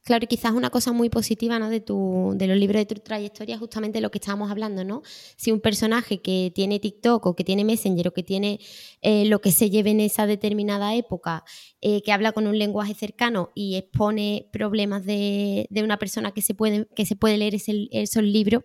Claro, 0.06 0.24
y 0.24 0.28
quizás 0.28 0.54
una 0.54 0.70
cosa 0.70 0.94
muy 0.94 1.10
positiva 1.10 1.60
¿no? 1.60 1.70
de, 1.70 1.82
tu, 1.82 2.32
de 2.36 2.48
los 2.48 2.56
libros 2.56 2.80
de 2.80 2.86
tu 2.86 2.96
trayectoria 3.02 3.56
es 3.56 3.60
justamente 3.60 4.00
lo 4.00 4.10
que 4.10 4.18
estábamos 4.20 4.50
hablando, 4.50 4.86
¿no? 4.86 5.02
Si 5.36 5.52
un 5.52 5.60
personaje 5.60 6.22
que 6.22 6.54
tiene 6.56 6.80
TikTok 6.80 7.26
o 7.26 7.36
que 7.36 7.44
tiene 7.44 7.66
Messenger 7.66 8.08
o 8.08 8.14
que 8.14 8.24
tiene 8.24 8.62
eh, 9.02 9.26
lo 9.26 9.42
que 9.42 9.52
se 9.52 9.70
lleve 9.70 9.92
en 9.92 10.00
esa 10.00 10.26
determinada 10.26 10.96
época, 10.96 11.44
eh, 11.82 12.02
que 12.02 12.14
habla 12.14 12.32
con 12.32 12.48
un 12.48 12.58
lenguaje 12.58 12.94
cercano 12.94 13.52
y 13.54 13.76
expone 13.76 14.48
problemas 14.54 15.06
de, 15.06 15.68
una 15.84 16.00
persona 16.00 16.32
que 16.32 16.42
se 16.42 16.54
puede, 16.54 16.88
que 16.96 17.06
se 17.06 17.18
puede 17.18 17.38
leer 17.38 17.56
esos 17.56 18.24
libros, 18.24 18.64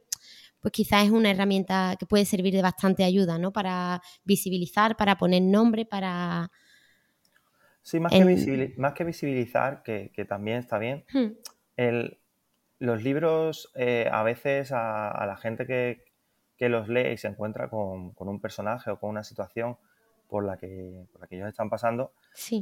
pues 0.65 0.73
quizás 0.73 1.05
es 1.05 1.11
una 1.11 1.31
herramienta 1.31 1.95
que 1.99 2.07
puede 2.07 2.25
servir 2.25 2.55
de 2.55 2.63
bastante 2.63 3.05
ayuda, 3.05 3.37
¿no? 3.37 3.53
Para 3.53 4.01
visibilizar, 4.25 4.97
para 4.97 5.19
poner 5.19 5.43
nombre, 5.43 5.85
para 5.85 6.51
Sí, 7.83 8.01
más, 8.01 8.13
que, 8.13 8.73
más 8.79 8.95
que 8.95 9.05
visibilizar, 9.05 9.83
que, 9.83 10.11
también 10.27 10.57
está 10.57 10.79
bien, 10.79 11.05
hmm. 11.13 11.83
los 12.79 13.03
libros 13.03 13.71
eh, 13.75 14.09
a 14.11 14.23
veces 14.23 14.73
a, 14.73 15.23
la 15.27 15.37
gente 15.37 15.67
que, 15.67 16.69
los 16.71 16.89
lee 16.89 17.13
y 17.13 17.19
se 17.19 17.29
encuentra 17.29 17.69
con, 17.69 18.15
un 18.17 18.41
personaje 18.41 18.91
o 18.91 18.99
con 18.99 19.11
una 19.11 19.23
situación 19.23 19.77
por 20.29 20.47
la 20.47 20.57
que, 20.57 21.05
por 21.13 21.21
la 21.21 21.27
que 21.27 21.37
ellos 21.37 21.49
están 21.49 21.69
pasando, 21.69 22.15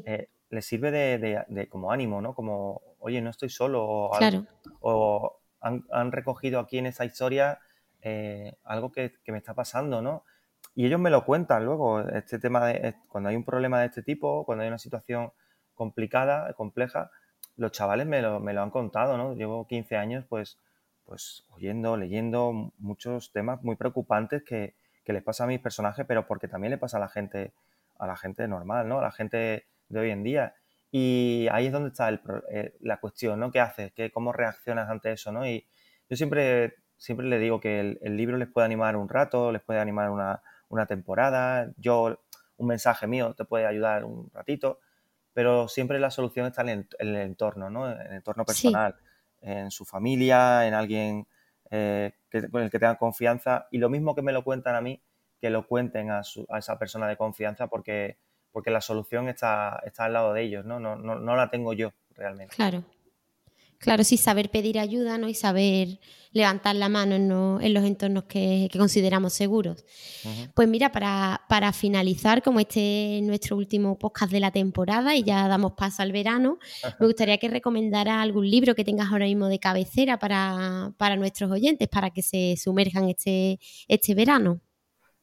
eh, 0.04 0.28
les 0.50 0.66
sirve 0.66 0.90
de, 0.90 1.68
como 1.68 1.92
ánimo, 1.92 2.21
¿no? 2.21 2.35
Como, 2.35 2.82
oye, 2.99 3.21
no 3.21 3.30
estoy 3.30 3.49
solo, 3.49 4.11
o, 4.80 5.38
han, 5.61 6.11
recogido 6.11 6.59
aquí 6.59 6.78
en 6.78 6.87
esa 6.87 7.04
historia 7.04 7.61
eh, 8.02 8.56
algo 8.64 8.92
que, 8.92 9.14
que, 9.25 9.32
me 9.32 9.38
está 9.38 9.54
pasando, 9.54 10.02
¿no? 10.02 10.25
Y 10.75 10.87
ellos 10.87 11.00
me 11.00 11.11
lo 11.11 11.25
cuentan 11.25 11.64
luego, 11.64 12.00
este 12.00 12.38
tema 12.38 12.66
de 12.66 12.97
cuando 13.09 13.28
hay 13.30 13.37
un 13.37 13.44
problema 13.44 13.80
de 13.80 13.87
este 13.87 14.02
tipo, 14.02 14.44
cuando 14.44 14.62
hay 14.62 14.68
una 14.68 14.78
situación 14.78 15.32
complicada, 15.75 16.52
compleja, 16.54 17.11
los 17.56 17.73
chavales 17.73 18.06
me 18.06 18.23
lo, 18.23 18.40
me 18.40 18.52
lo 18.52 18.62
han 18.62 18.71
contado, 18.71 19.16
¿no? 19.16 19.35
Llevo 19.35 19.66
15 19.66 19.97
años 19.97 20.25
pues, 20.28 20.59
pues 21.04 21.44
oyendo, 21.50 21.97
leyendo 21.97 22.73
muchos 22.78 23.32
temas 23.32 23.62
muy 23.62 23.76
preocupantes 23.76 24.42
que, 24.42 24.75
que 25.04 25.12
les 25.12 25.23
pasa 25.23 25.44
a 25.44 25.47
mis 25.47 25.61
personajes, 25.61 26.06
pero 26.06 26.26
porque 26.26 26.49
también 26.49 26.71
le 26.71 26.78
pasa 26.78 26.97
a 26.97 27.00
la 27.00 27.09
gente, 27.09 27.52
a 27.99 28.06
la 28.06 28.16
gente 28.16 28.47
normal, 28.49 28.88
¿no? 28.88 28.99
A 28.99 29.02
la 29.02 29.12
gente 29.12 29.66
de 29.88 30.00
hoy 30.00 30.11
en 30.11 30.23
día. 30.23 30.54
Y 30.90 31.49
ahí 31.52 31.66
es 31.66 31.73
donde 31.73 31.88
está 31.88 32.09
el, 32.09 32.21
eh, 32.50 32.75
la 32.80 32.99
cuestión, 32.99 33.40
¿no? 33.40 33.50
¿Qué 33.50 33.61
haces? 33.61 33.92
¿Qué, 33.92 34.11
¿Cómo 34.11 34.32
reaccionas 34.32 34.88
ante 34.88 35.12
eso, 35.12 35.32
¿no? 35.32 35.47
Y 35.47 35.66
yo 36.09 36.16
siempre, 36.16 36.75
siempre 37.02 37.26
le 37.26 37.40
digo 37.40 37.61
que 37.61 37.80
el, 37.80 37.99
el 38.00 38.16
libro 38.16 38.37
les 38.37 38.49
puede 38.49 38.64
animar 38.64 38.97
un 38.97 39.09
rato, 39.09 39.50
les 39.50 39.61
puede 39.61 39.80
animar 39.80 40.11
una, 40.11 40.40
una 40.68 40.87
temporada, 40.87 41.73
yo, 41.76 42.16
un 42.56 42.66
mensaje 42.68 43.09
mío 43.09 43.35
te 43.35 43.44
puede 43.44 43.66
ayudar 43.66 44.04
un 44.04 44.30
ratito, 44.32 44.78
pero 45.32 45.66
siempre 45.66 45.99
la 45.99 46.12
solución 46.12 46.47
está 46.47 46.62
en 46.62 46.87
el, 46.99 47.16
entorno, 47.16 47.71
¿no? 47.71 47.90
En 47.90 48.00
el 48.00 48.12
entorno 48.12 48.44
personal, 48.44 48.94
en 49.40 49.73
su 49.73 49.85
familia, 49.85 50.64
en 50.64 50.75
alguien 50.75 51.26
eh, 51.71 52.12
con 52.52 52.62
el 52.62 52.71
que 52.71 52.78
tengan 52.78 52.97
confianza 52.97 53.66
y 53.73 53.78
lo 53.78 53.90
mismo 53.90 54.14
que 54.14 54.23
me 54.23 54.32
lo 54.32 54.44
cuentan 54.44 54.76
a 54.76 54.80
mí, 54.80 55.02
que 55.40 55.50
lo 55.50 55.66
cuenten 55.66 56.12
a, 56.12 56.23
esa 56.56 56.78
persona 56.78 57.09
de 57.09 57.16
confianza 57.16 57.66
porque, 57.66 58.16
porque 58.52 58.71
la 58.71 58.80
solución 58.80 59.28
está, 59.28 59.82
está 59.85 60.04
al 60.04 60.12
lado 60.12 60.32
de 60.35 60.42
ellos, 60.42 60.64
¿no? 60.64 60.78
No, 60.78 60.94
no, 60.94 61.16
no 61.16 61.35
la 61.35 61.50
tengo 61.50 61.73
yo 61.73 61.92
realmente. 62.14 62.54
Claro. 62.54 62.85
Claro, 63.83 64.05
sí, 64.05 64.17
saber 64.17 64.49
pedir 64.49 64.79
ayuda 64.79 65.19
¿no? 65.19 65.29
y 65.29 65.35
saber 65.35 65.99
levantar 66.31 66.77
la 66.77 66.89
mano 66.89 67.17
en, 67.61 67.75
los 67.75 67.85
entornos 67.85 68.25
que, 68.25 68.69
consideramos 68.73 69.33
seguros. 69.33 69.85
Pues 70.55 70.69
mira, 70.69 70.93
para, 70.93 71.73
finalizar, 71.73 72.43
como 72.43 72.61
este 72.61 73.19
es 73.19 73.25
nuestro 73.25 73.57
último 73.57 73.99
podcast 73.99 74.31
de 74.31 74.39
la 74.39 74.53
temporada 74.53 75.17
y 75.17 75.25
ya 75.25 75.49
damos 75.49 75.73
paso 75.73 76.03
al 76.03 76.12
verano, 76.12 76.61
me 77.01 77.07
gustaría 77.07 77.39
que 77.39 77.49
recomendara 77.49 78.23
algún 78.23 78.49
libro 78.49 78.77
que 78.77 78.85
tengas 78.85 79.11
ahora 79.11 79.25
mismo 79.25 79.49
de 79.49 79.59
cabecera 79.59 80.17
para, 80.17 81.17
nuestros 81.17 81.51
oyentes, 81.51 81.89
para 81.89 82.11
que 82.11 82.23
se 82.23 82.55
sumerjan 82.57 83.09
este, 83.09 83.59
este 83.89 84.15
verano. 84.15 84.61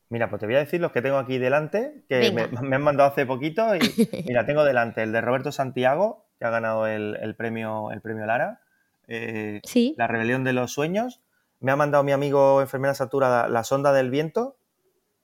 Mira, 0.10 0.30
pues 0.30 0.42
te 0.42 0.48
voy 0.48 0.56
a 0.56 0.60
decir 0.60 0.82
los 0.82 0.92
que 0.92 1.01
tengo 1.01 1.18
aquí 1.18 1.38
delante, 1.38 2.04
que 2.10 2.30
me, 2.34 2.42
han 2.75 2.82
mandado 2.82 3.10
hace 3.10 3.25
poquito. 3.25 3.74
Y 3.74 3.80
mira, 4.28 4.46
tengo 4.46 4.66
delante 4.66 5.01
el 5.01 5.13
de 5.13 5.22
Roberto 5.22 5.54
Santiago, 5.54 6.28
que 6.39 6.46
ha 6.46 6.50
ganado 6.50 6.88
el, 6.88 7.36
premio, 7.38 7.91
el 7.91 8.01
premio 8.01 8.25
Lara. 8.25 8.62
Eh, 9.08 9.62
La 9.98 10.08
rebelión 10.08 10.43
de 10.43 10.53
los 10.53 10.72
sueños. 10.72 11.22
Me 11.60 11.72
ha 11.72 11.75
mandado 11.75 12.03
mi 12.05 12.13
amigo 12.13 12.62
enfermera 12.62 12.93
Satura 12.93 13.50
La 13.50 13.65
sonda 13.65 13.91
del 13.91 14.10
viento, 14.10 14.58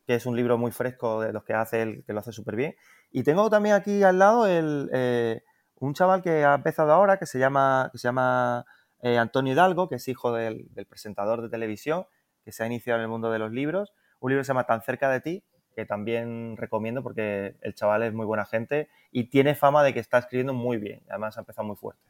que 0.05 0.15
es 0.15 0.25
un 0.25 0.35
libro 0.35 0.57
muy 0.57 0.71
fresco 0.71 1.21
de 1.21 1.31
los 1.31 1.45
que 1.45 1.53
hace 1.53 1.81
él, 1.81 2.03
que 2.05 2.11
lo 2.11 2.19
hace 2.19 2.33
súper 2.33 2.57
bien. 2.57 2.75
Y 3.11 3.23
tengo 3.23 3.49
también 3.49 3.75
aquí 3.75 4.03
al 4.03 4.19
lado 4.19 4.45
el, 4.45 4.89
eh, 4.91 5.41
un 5.79 5.93
chaval 5.93 6.21
que 6.21 6.43
ha 6.43 6.53
empezado 6.53 6.91
ahora, 6.91 7.17
que 7.17 7.25
se 7.25 7.39
llama, 7.39 7.89
que 7.93 7.97
se 7.97 8.09
llama 8.09 8.65
eh, 9.01 9.17
Antonio 9.17 9.53
Hidalgo, 9.53 9.87
que 9.87 9.95
es 9.95 10.07
hijo 10.09 10.33
del, 10.33 10.67
del 10.73 10.85
presentador 10.85 11.41
de 11.41 11.47
televisión, 11.49 12.05
que 12.43 12.51
se 12.51 12.63
ha 12.63 12.67
iniciado 12.67 12.99
en 12.99 13.03
el 13.03 13.09
mundo 13.09 13.31
de 13.31 13.39
los 13.39 13.51
libros. 13.51 13.93
Un 14.19 14.31
libro 14.31 14.41
que 14.41 14.45
se 14.45 14.49
llama 14.49 14.65
Tan 14.65 14.81
cerca 14.81 15.09
de 15.09 15.21
ti, 15.21 15.43
que 15.75 15.85
también 15.85 16.55
recomiendo 16.57 17.03
porque 17.03 17.55
el 17.61 17.75
chaval 17.75 18.03
es 18.03 18.13
muy 18.13 18.25
buena 18.25 18.45
gente 18.45 18.87
y 19.11 19.25
tiene 19.25 19.55
fama 19.55 19.83
de 19.83 19.93
que 19.93 19.99
está 19.99 20.19
escribiendo 20.19 20.53
muy 20.53 20.77
bien. 20.77 21.01
Además 21.09 21.37
ha 21.37 21.41
empezado 21.41 21.67
muy 21.67 21.75
fuerte. 21.75 22.01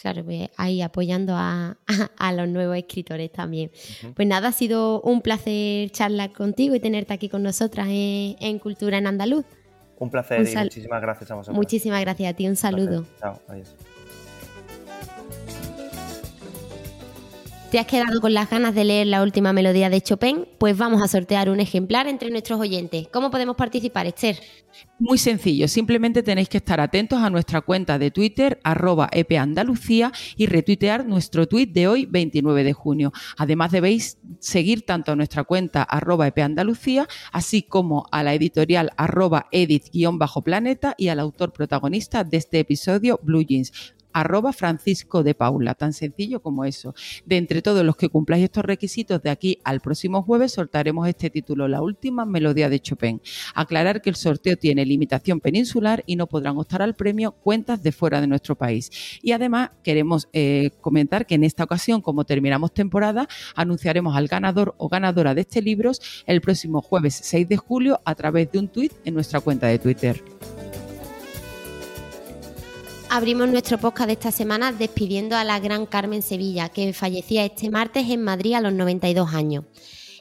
Claro, 0.00 0.24
pues 0.24 0.50
ahí 0.56 0.82
apoyando 0.82 1.34
a, 1.36 1.76
los 2.36 2.48
nuevos 2.48 2.76
escritores 2.76 3.30
también. 3.30 3.70
Pues 4.14 4.26
nada, 4.26 4.48
ha 4.48 4.52
sido 4.52 5.00
un 5.02 5.22
placer 5.22 5.90
charlar 5.90 6.32
contigo 6.32 6.74
y 6.74 6.80
tenerte 6.80 7.14
aquí 7.14 7.28
con 7.28 7.42
nosotras 7.42 7.86
en, 7.90 8.58
Cultura 8.58 8.98
en 8.98 9.06
Andaluz. 9.06 9.46
Un 9.96 10.10
placer 10.10 10.46
y 10.46 10.56
muchísimas 10.56 11.00
gracias 11.00 11.30
a 11.30 11.36
vosotros. 11.36 11.56
Muchísimas 11.56 12.00
gracias 12.00 12.32
a 12.32 12.36
ti, 12.36 12.48
un 12.48 12.56
saludo. 12.56 13.06
Chao, 13.20 13.40
adiós. 13.48 13.76
¿Te 17.74 17.80
has 17.80 17.86
quedado 17.86 18.20
con 18.20 18.32
las 18.32 18.48
ganas 18.48 18.72
de 18.72 18.84
leer 18.84 19.08
la 19.08 19.20
última 19.20 19.52
melodía 19.52 19.90
de 19.90 20.00
Chopin? 20.00 20.46
Pues 20.58 20.78
vamos 20.78 21.02
a 21.02 21.08
sortear 21.08 21.50
un 21.50 21.58
ejemplar 21.58 22.06
entre 22.06 22.30
nuestros 22.30 22.60
oyentes. 22.60 23.08
¿Cómo 23.12 23.32
podemos 23.32 23.56
participar, 23.56 24.06
Esther? 24.06 24.38
Muy 25.00 25.18
sencillo, 25.18 25.66
simplemente 25.66 26.22
tenéis 26.22 26.48
que 26.48 26.58
estar 26.58 26.78
atentos 26.78 27.20
a 27.20 27.30
nuestra 27.30 27.62
cuenta 27.62 27.98
de 27.98 28.12
Twitter, 28.12 28.60
arroba 28.62 29.08
epandalucía, 29.10 30.12
y 30.36 30.46
retuitear 30.46 31.04
nuestro 31.04 31.48
tuit 31.48 31.72
de 31.72 31.88
hoy, 31.88 32.06
29 32.06 32.62
de 32.62 32.72
junio. 32.74 33.12
Además 33.38 33.72
debéis 33.72 34.18
seguir 34.38 34.86
tanto 34.86 35.10
a 35.10 35.16
nuestra 35.16 35.42
cuenta 35.42 35.82
arroba 35.82 36.32
así 37.32 37.62
como 37.64 38.06
a 38.12 38.22
la 38.22 38.34
editorial 38.34 38.92
arroba 38.96 39.48
edit-planeta 39.50 40.94
y 40.96 41.08
al 41.08 41.18
autor 41.18 41.52
protagonista 41.52 42.22
de 42.22 42.36
este 42.36 42.60
episodio, 42.60 43.18
Blue 43.20 43.42
Jeans 43.42 43.93
arroba 44.14 44.52
Francisco 44.52 45.22
de 45.22 45.34
Paula, 45.34 45.74
tan 45.74 45.92
sencillo 45.92 46.40
como 46.40 46.64
eso. 46.64 46.94
De 47.26 47.36
entre 47.36 47.60
todos 47.60 47.84
los 47.84 47.96
que 47.96 48.08
cumpláis 48.08 48.44
estos 48.44 48.64
requisitos, 48.64 49.22
de 49.22 49.28
aquí 49.28 49.58
al 49.64 49.80
próximo 49.80 50.22
jueves 50.22 50.52
soltaremos 50.52 51.06
este 51.06 51.28
título, 51.28 51.68
La 51.68 51.82
última 51.82 52.24
melodía 52.24 52.70
de 52.70 52.80
Chopin. 52.80 53.20
Aclarar 53.54 54.00
que 54.00 54.10
el 54.10 54.16
sorteo 54.16 54.56
tiene 54.56 54.86
limitación 54.86 55.40
peninsular 55.40 56.02
y 56.06 56.16
no 56.16 56.26
podrán 56.26 56.56
optar 56.56 56.80
al 56.80 56.94
premio 56.94 57.32
cuentas 57.32 57.82
de 57.82 57.92
fuera 57.92 58.20
de 58.20 58.26
nuestro 58.26 58.56
país. 58.56 58.90
Y 59.20 59.32
además 59.32 59.70
queremos 59.82 60.28
eh, 60.32 60.70
comentar 60.80 61.26
que 61.26 61.34
en 61.34 61.44
esta 61.44 61.64
ocasión, 61.64 62.00
como 62.00 62.24
terminamos 62.24 62.72
temporada, 62.72 63.28
anunciaremos 63.54 64.16
al 64.16 64.28
ganador 64.28 64.74
o 64.78 64.88
ganadora 64.88 65.34
de 65.34 65.42
este 65.42 65.60
libro 65.60 65.90
el 66.26 66.40
próximo 66.40 66.80
jueves 66.80 67.20
6 67.22 67.48
de 67.48 67.56
julio 67.56 68.00
a 68.04 68.14
través 68.14 68.50
de 68.52 68.58
un 68.58 68.68
tuit 68.68 68.92
en 69.04 69.14
nuestra 69.14 69.40
cuenta 69.40 69.66
de 69.66 69.78
Twitter 69.78 70.33
abrimos 73.14 73.48
nuestro 73.48 73.78
podcast 73.78 74.08
de 74.08 74.14
esta 74.14 74.32
semana 74.32 74.72
despidiendo 74.72 75.36
a 75.36 75.44
la 75.44 75.60
gran 75.60 75.86
Carmen 75.86 76.20
Sevilla, 76.20 76.68
que 76.68 76.92
fallecía 76.92 77.44
este 77.44 77.70
martes 77.70 78.10
en 78.10 78.24
Madrid 78.24 78.54
a 78.54 78.60
los 78.60 78.72
92 78.72 79.32
años. 79.32 79.66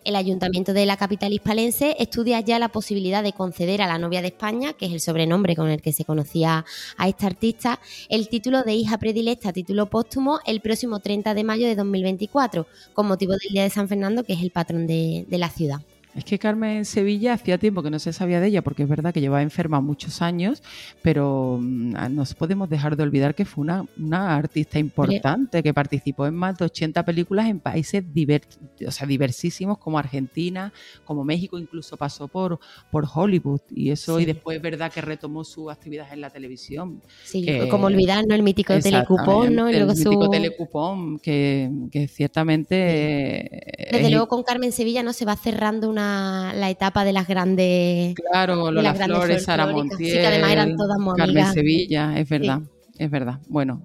El 0.04 0.16
Ayuntamiento 0.16 0.74
de 0.74 0.86
la 0.86 0.96
capital 0.96 1.34
hispalense 1.34 1.96
estudia 1.98 2.40
ya 2.42 2.60
la 2.60 2.70
posibilidad 2.70 3.24
de 3.24 3.34
conceder 3.34 3.82
a 3.82 3.88
la 3.88 3.98
novia 3.98 4.22
de 4.22 4.28
España, 4.28 4.74
que 4.74 4.86
es 4.86 4.92
el 4.92 5.00
sobrenombre 5.00 5.56
con 5.56 5.70
el 5.70 5.82
que 5.82 5.92
se 5.92 6.06
conocía 6.06 6.66
a 6.96 7.08
esta 7.08 7.26
artista, 7.26 7.80
el 8.10 8.30
título 8.30 8.62
de 8.62 8.76
hija 8.76 9.00
predilecta, 9.00 9.52
título 9.54 9.90
póstumo, 9.90 10.40
el 10.46 10.62
próximo 10.62 11.00
30 11.00 11.34
de 11.34 11.44
mayo 11.44 11.66
de 11.66 11.76
2024, 11.76 12.68
con 12.94 13.08
motivo 13.08 13.32
del 13.32 13.54
Día 13.54 13.64
de 13.64 13.72
San 13.72 13.88
Fernando, 13.88 14.24
que 14.24 14.34
es 14.34 14.42
el 14.44 14.52
patrón 14.52 14.86
de 14.86 15.26
la 15.32 15.50
ciudad. 15.50 15.80
Es 16.16 16.26
que 16.26 16.38
Carmen 16.38 16.86
Sevilla 16.86 17.34
hacía 17.34 17.58
tiempo 17.58 17.82
que 17.82 17.90
no 17.90 17.98
se 17.98 18.14
sabía 18.14 18.40
de 18.40 18.48
ella, 18.48 18.62
porque 18.62 18.84
es 18.84 18.90
verdad 18.90 19.14
que 19.14 19.22
llevaba 19.22 19.42
enferma 19.42 19.82
muchos 19.82 20.22
años, 20.22 20.62
pero 21.02 21.58
mm, 21.60 21.96
ah, 21.96 22.10
nos 22.10 22.36
podemos 22.36 22.70
dejar 22.70 22.96
de 22.96 23.04
olvidar 23.04 23.34
que 23.34 23.46
fue 23.46 23.64
una, 23.64 23.86
una 23.98 24.36
artista 24.36 24.78
importante, 24.78 25.64
que 25.64 25.74
participó 25.74 26.28
en 26.28 26.36
más 26.36 26.58
de 26.58 26.66
80 26.66 27.04
películas 27.04 27.48
en 27.48 27.60
países 27.60 28.04
o 28.86 28.92
sea, 28.92 29.08
diversísimos 29.08 29.80
como 29.80 29.98
Argentina, 29.98 30.72
como 31.04 31.24
México, 31.24 31.58
incluso 31.58 31.98
pasó 31.98 32.28
por, 32.28 32.60
por 32.92 33.08
Hollywood. 33.12 33.62
Y 33.72 33.90
eso, 33.90 34.20
y 34.20 34.26
después 34.26 34.58
es 34.58 34.62
verdad 34.62 34.92
que 34.92 35.02
retomó 35.02 35.44
su 35.44 35.72
actividad 35.72 36.12
en 36.14 36.22
la 36.22 36.30
televisión. 36.30 37.02
Sí, 37.24 37.48
como 37.72 37.88
olvidar, 37.88 38.24
¿no? 38.28 38.36
El 38.36 38.44
mítico 38.44 38.78
telecupón, 38.80 39.56
¿no? 39.56 39.68
el 39.68 39.88
mítico 39.88 40.30
telecupón, 40.30 41.18
que, 41.20 41.72
que 41.92 42.08
ciertamente... 42.08 43.64
Desde 43.92 44.12
luego 44.12 44.28
con 44.28 44.44
Carmen 44.44 44.72
Sevilla 44.72 45.02
no 45.02 45.14
se 45.14 45.26
va 45.26 45.36
cerrando 45.36 45.90
una 45.90 46.03
la 46.56 46.70
etapa 46.70 47.06
de 47.06 47.14
las 47.14 47.28
grandes. 47.28 48.16
Claro, 48.16 48.72
Lola 48.72 48.94
Flores, 48.94 49.44
Sara 49.44 49.68
Montiel. 49.68 50.20
que 50.20 50.28
además 50.28 50.52
eran 50.52 50.76
todas 50.76 50.98
Carmen 51.18 51.54
Sevilla, 51.54 52.18
es 52.18 52.28
verdad, 52.28 52.62
es 52.98 53.10
verdad. 53.10 53.40
Bueno, 53.48 53.82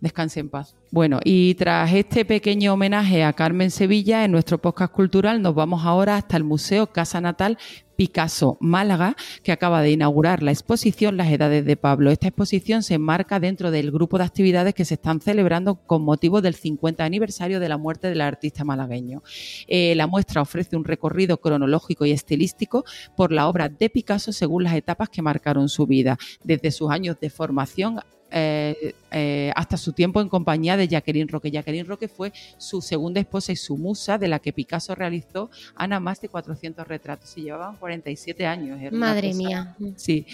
descanse 0.00 0.40
en 0.40 0.50
paz. 0.50 0.74
Bueno, 0.90 1.18
y 1.24 1.54
tras 1.54 1.92
este 1.92 2.24
pequeño 2.24 2.74
homenaje 2.74 3.24
a 3.24 3.32
Carmen 3.32 3.70
Sevilla, 3.70 4.24
en 4.24 4.32
nuestro 4.32 4.58
podcast 4.58 4.92
cultural 4.92 5.42
nos 5.42 5.54
vamos 5.54 5.84
ahora 5.84 6.16
hasta 6.16 6.36
el 6.36 6.44
Museo 6.44 6.86
Casa 6.88 7.20
Natal 7.20 7.58
Picasso 7.96 8.56
Málaga, 8.60 9.16
que 9.42 9.52
acaba 9.52 9.82
de 9.82 9.90
inaugurar 9.90 10.42
la 10.42 10.50
exposición 10.50 11.16
Las 11.16 11.30
Edades 11.30 11.64
de 11.64 11.76
Pablo. 11.76 12.10
Esta 12.10 12.28
exposición 12.28 12.82
se 12.82 12.94
enmarca 12.94 13.40
dentro 13.40 13.70
del 13.70 13.90
grupo 13.90 14.18
de 14.18 14.24
actividades 14.24 14.74
que 14.74 14.84
se 14.84 14.94
están 14.94 15.20
celebrando 15.20 15.76
con 15.76 16.02
motivo 16.02 16.40
del 16.40 16.54
50 16.54 17.04
aniversario 17.04 17.60
de 17.60 17.68
la 17.68 17.78
muerte 17.78 18.08
del 18.08 18.20
artista 18.20 18.64
malagueño. 18.64 19.22
Eh, 19.66 19.94
la 19.94 20.06
muestra 20.06 20.42
ofrece 20.42 20.76
un 20.76 20.84
recorrido 20.84 21.38
cronológico 21.38 22.04
y 22.04 22.12
estilístico 22.12 22.84
por 23.16 23.32
la 23.32 23.48
obra 23.48 23.68
de 23.68 23.90
Picasso 23.90 24.32
según 24.32 24.64
las 24.64 24.74
etapas 24.74 25.08
que 25.08 25.22
marcaron 25.22 25.68
su 25.68 25.86
vida, 25.86 26.18
desde 26.42 26.70
sus 26.70 26.90
años 26.90 27.16
de 27.20 27.30
formación 27.30 28.00
eh, 28.36 28.94
eh, 29.16 29.52
hasta 29.54 29.76
su 29.76 29.92
tiempo 29.92 30.20
en 30.20 30.28
compañía 30.28 30.76
de 30.76 30.88
Jacqueline 30.88 31.28
Roque. 31.28 31.50
Jacqueline 31.50 31.86
Roque 31.86 32.08
fue 32.08 32.32
su 32.58 32.82
segunda 32.82 33.20
esposa 33.20 33.52
y 33.52 33.56
su 33.56 33.76
musa, 33.76 34.18
de 34.18 34.26
la 34.26 34.40
que 34.40 34.52
Picasso 34.52 34.94
realizó 34.94 35.50
Ana 35.76 36.00
más 36.00 36.20
de 36.20 36.28
400 36.28 36.86
retratos. 36.86 37.36
Y 37.38 37.42
llevaban 37.42 37.76
47 37.76 38.44
años. 38.46 38.92
Madre 38.92 39.34
mía. 39.34 39.76
Sí. 39.96 40.26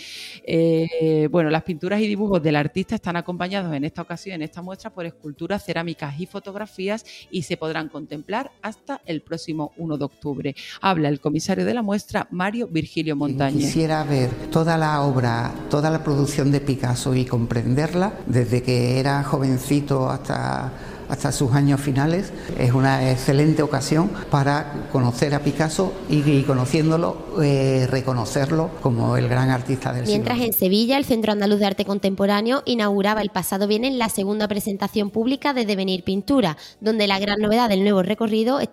Eh, 0.46 1.28
bueno, 1.30 1.50
las 1.50 1.62
pinturas 1.62 2.00
y 2.00 2.06
dibujos 2.06 2.42
del 2.42 2.56
artista 2.56 2.94
están 2.94 3.16
acompañados 3.16 3.74
en 3.74 3.84
esta 3.84 4.00
ocasión, 4.00 4.36
en 4.36 4.42
esta 4.42 4.62
muestra, 4.62 4.90
por 4.90 5.04
esculturas, 5.04 5.64
cerámicas 5.64 6.18
y 6.18 6.26
fotografías 6.26 7.04
y 7.30 7.42
se 7.42 7.58
podrán 7.58 7.88
contemplar 7.88 8.50
hasta 8.62 9.02
el 9.04 9.20
próximo 9.20 9.72
1 9.76 9.98
de 9.98 10.04
octubre. 10.04 10.56
Habla 10.80 11.10
el 11.10 11.20
comisario 11.20 11.66
de 11.66 11.74
la 11.74 11.82
muestra, 11.82 12.28
Mario 12.30 12.66
Virgilio 12.66 13.14
Montañez. 13.14 13.66
Quisiera 13.66 14.04
ver 14.04 14.30
toda 14.50 14.78
la 14.78 15.02
obra, 15.02 15.52
toda 15.68 15.90
la 15.90 16.02
producción 16.02 16.50
de 16.50 16.60
Picasso 16.60 17.14
y 17.14 17.26
comprender 17.26 17.90
desde 18.26 18.62
que 18.62 18.69
era 18.98 19.22
jovencito 19.24 20.08
hasta 20.08 20.72
hasta 21.10 21.32
sus 21.32 21.52
años 21.52 21.80
finales. 21.80 22.32
Es 22.56 22.72
una 22.72 23.10
excelente 23.10 23.62
ocasión 23.62 24.10
para 24.30 24.88
conocer 24.92 25.34
a 25.34 25.40
Picasso 25.40 25.92
y, 26.08 26.42
conociéndolo, 26.42 27.42
eh, 27.42 27.88
reconocerlo 27.90 28.70
como 28.80 29.16
el 29.16 29.28
gran 29.28 29.50
artista 29.50 29.92
del 29.92 30.06
Mientras 30.06 30.40
en 30.40 30.52
Sevilla, 30.52 30.96
el 30.96 31.04
Centro 31.04 31.32
Andaluz 31.32 31.58
de 31.58 31.66
Arte 31.66 31.84
Contemporáneo 31.84 32.62
inauguraba 32.64 33.20
el 33.22 33.30
pasado 33.30 33.66
viernes 33.66 33.94
la 33.94 34.08
segunda 34.08 34.46
presentación 34.46 35.10
pública 35.10 35.52
de 35.52 35.66
Devenir 35.66 36.04
Pintura, 36.04 36.56
donde 36.80 37.08
la 37.08 37.18
gran 37.18 37.40
novedad 37.40 37.68
del 37.68 37.82
nuevo 37.82 38.02
recorrido 38.02 38.60
es 38.60 38.70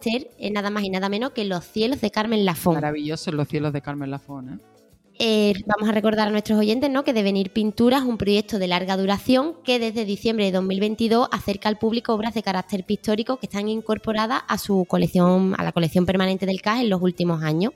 nada 0.51 0.69
más 0.69 0.83
y 0.83 0.89
nada 0.89 1.09
menos 1.09 1.31
que 1.31 1.43
Los 1.43 1.65
cielos 1.65 2.01
de 2.01 2.11
Carmen 2.11 2.45
Lafón. 2.45 2.75
Maravilloso 2.75 3.31
los 3.31 3.47
cielos 3.47 3.73
de 3.73 3.81
Carmen 3.81 4.11
Lafón, 4.11 4.49
¿eh? 4.49 4.76
Eh, 5.19 5.53
vamos 5.65 5.89
a 5.89 5.93
recordar 5.93 6.27
a 6.27 6.31
nuestros 6.31 6.59
oyentes 6.59 6.91
¿no? 6.91 7.03
que 7.03 7.11
Devenir 7.11 7.51
Pintura 7.51 7.97
es 7.97 8.03
un 8.03 8.19
proyecto 8.19 8.59
de 8.59 8.67
larga 8.67 8.97
duración 8.97 9.55
que 9.63 9.79
desde 9.79 10.05
diciembre 10.05 10.45
de 10.45 10.51
2022 10.51 11.27
acerca 11.31 11.69
al 11.69 11.79
público 11.79 12.13
obras 12.13 12.35
de 12.35 12.43
carácter 12.43 12.83
pictórico 12.83 13.37
que 13.37 13.47
están 13.47 13.67
incorporadas 13.67 14.43
a 14.47 14.59
su 14.59 14.85
colección, 14.85 15.55
a 15.57 15.63
la 15.63 15.71
colección 15.71 16.05
permanente 16.05 16.45
del 16.45 16.61
CAS 16.61 16.81
en 16.81 16.91
los 16.91 17.01
últimos 17.01 17.41
años. 17.41 17.73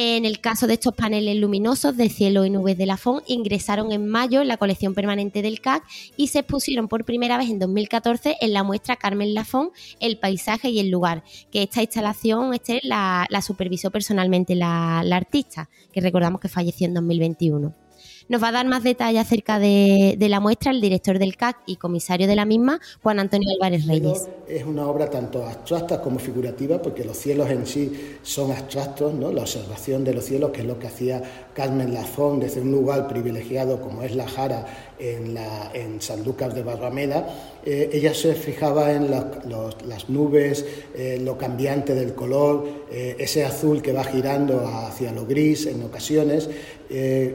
En 0.00 0.24
el 0.24 0.38
caso 0.38 0.68
de 0.68 0.74
estos 0.74 0.94
paneles 0.94 1.36
luminosos 1.38 1.96
de 1.96 2.08
cielo 2.08 2.44
y 2.44 2.50
nubes 2.50 2.78
de 2.78 2.86
la 2.86 2.96
FON, 2.96 3.20
ingresaron 3.26 3.90
en 3.90 4.06
mayo 4.06 4.40
en 4.40 4.46
la 4.46 4.56
colección 4.56 4.94
permanente 4.94 5.42
del 5.42 5.60
CAC 5.60 5.82
y 6.16 6.28
se 6.28 6.38
expusieron 6.38 6.86
por 6.86 7.04
primera 7.04 7.36
vez 7.36 7.50
en 7.50 7.58
2014 7.58 8.36
en 8.40 8.52
la 8.52 8.62
muestra 8.62 8.94
Carmen 8.94 9.34
Lafón, 9.34 9.70
El 9.98 10.16
paisaje 10.16 10.70
y 10.70 10.78
el 10.78 10.90
lugar, 10.90 11.24
que 11.50 11.64
esta 11.64 11.82
instalación 11.82 12.54
este, 12.54 12.78
la, 12.84 13.26
supervisó 13.44 13.90
personalmente 13.90 14.54
la 14.54 15.00
artista, 15.00 15.68
que 15.92 16.00
recordamos 16.00 16.40
que 16.40 16.48
falleció 16.48 16.86
en 16.86 16.94
2021. 16.94 17.87
Nos 18.28 18.42
va 18.42 18.48
a 18.48 18.52
dar 18.52 18.66
más 18.66 18.82
detalles 18.82 19.22
acerca 19.22 19.58
de, 19.58 20.16
la 20.20 20.38
muestra 20.38 20.70
el 20.70 20.82
director 20.82 21.18
del 21.18 21.36
CAC 21.36 21.62
y 21.64 21.76
comisario 21.76 22.26
de 22.26 22.36
la 22.36 22.44
misma, 22.44 22.78
Juan 23.02 23.20
Antonio 23.20 23.48
Álvarez 23.54 23.86
Reyes. 23.86 24.28
Es 24.46 24.64
una 24.64 24.86
obra 24.86 25.08
tanto 25.08 25.46
abstracta 25.46 26.02
como 26.02 26.18
figurativa, 26.18 26.82
porque 26.82 27.04
los 27.04 27.16
cielos 27.16 27.48
en 27.48 27.66
sí 27.66 28.18
son 28.22 28.52
abstractos, 28.52 29.14
¿no? 29.14 29.32
la 29.32 29.40
observación 29.42 30.04
de 30.04 30.12
los 30.12 30.24
cielos, 30.24 30.50
que 30.50 30.60
es 30.60 30.66
lo 30.66 30.78
que 30.78 30.88
hacía 30.88 31.47
Carmen 31.58 31.92
Lazón 31.92 32.38
desde 32.38 32.60
un 32.60 32.70
lugar 32.70 33.08
privilegiado 33.08 33.80
como 33.80 34.04
es 34.04 34.14
la 34.14 34.28
Jara 34.28 34.64
en, 34.96 35.34
la, 35.34 35.72
en 35.74 36.00
San 36.00 36.22
Lucas 36.22 36.54
de 36.54 36.62
Barrameda, 36.62 37.26
eh, 37.66 37.90
ella 37.92 38.14
se 38.14 38.36
fijaba 38.36 38.92
en 38.92 39.10
las 39.10 40.08
nubes, 40.08 40.64
eh, 40.94 41.18
lo 41.20 41.36
cambiante 41.36 41.96
del 41.96 42.14
color, 42.14 42.64
eh, 42.92 43.16
ese 43.18 43.44
azul 43.44 43.82
que 43.82 43.92
va 43.92 44.04
girando 44.04 44.64
hacia 44.68 45.10
lo 45.10 45.26
gris 45.26 45.66
en 45.66 45.82
ocasiones, 45.82 46.48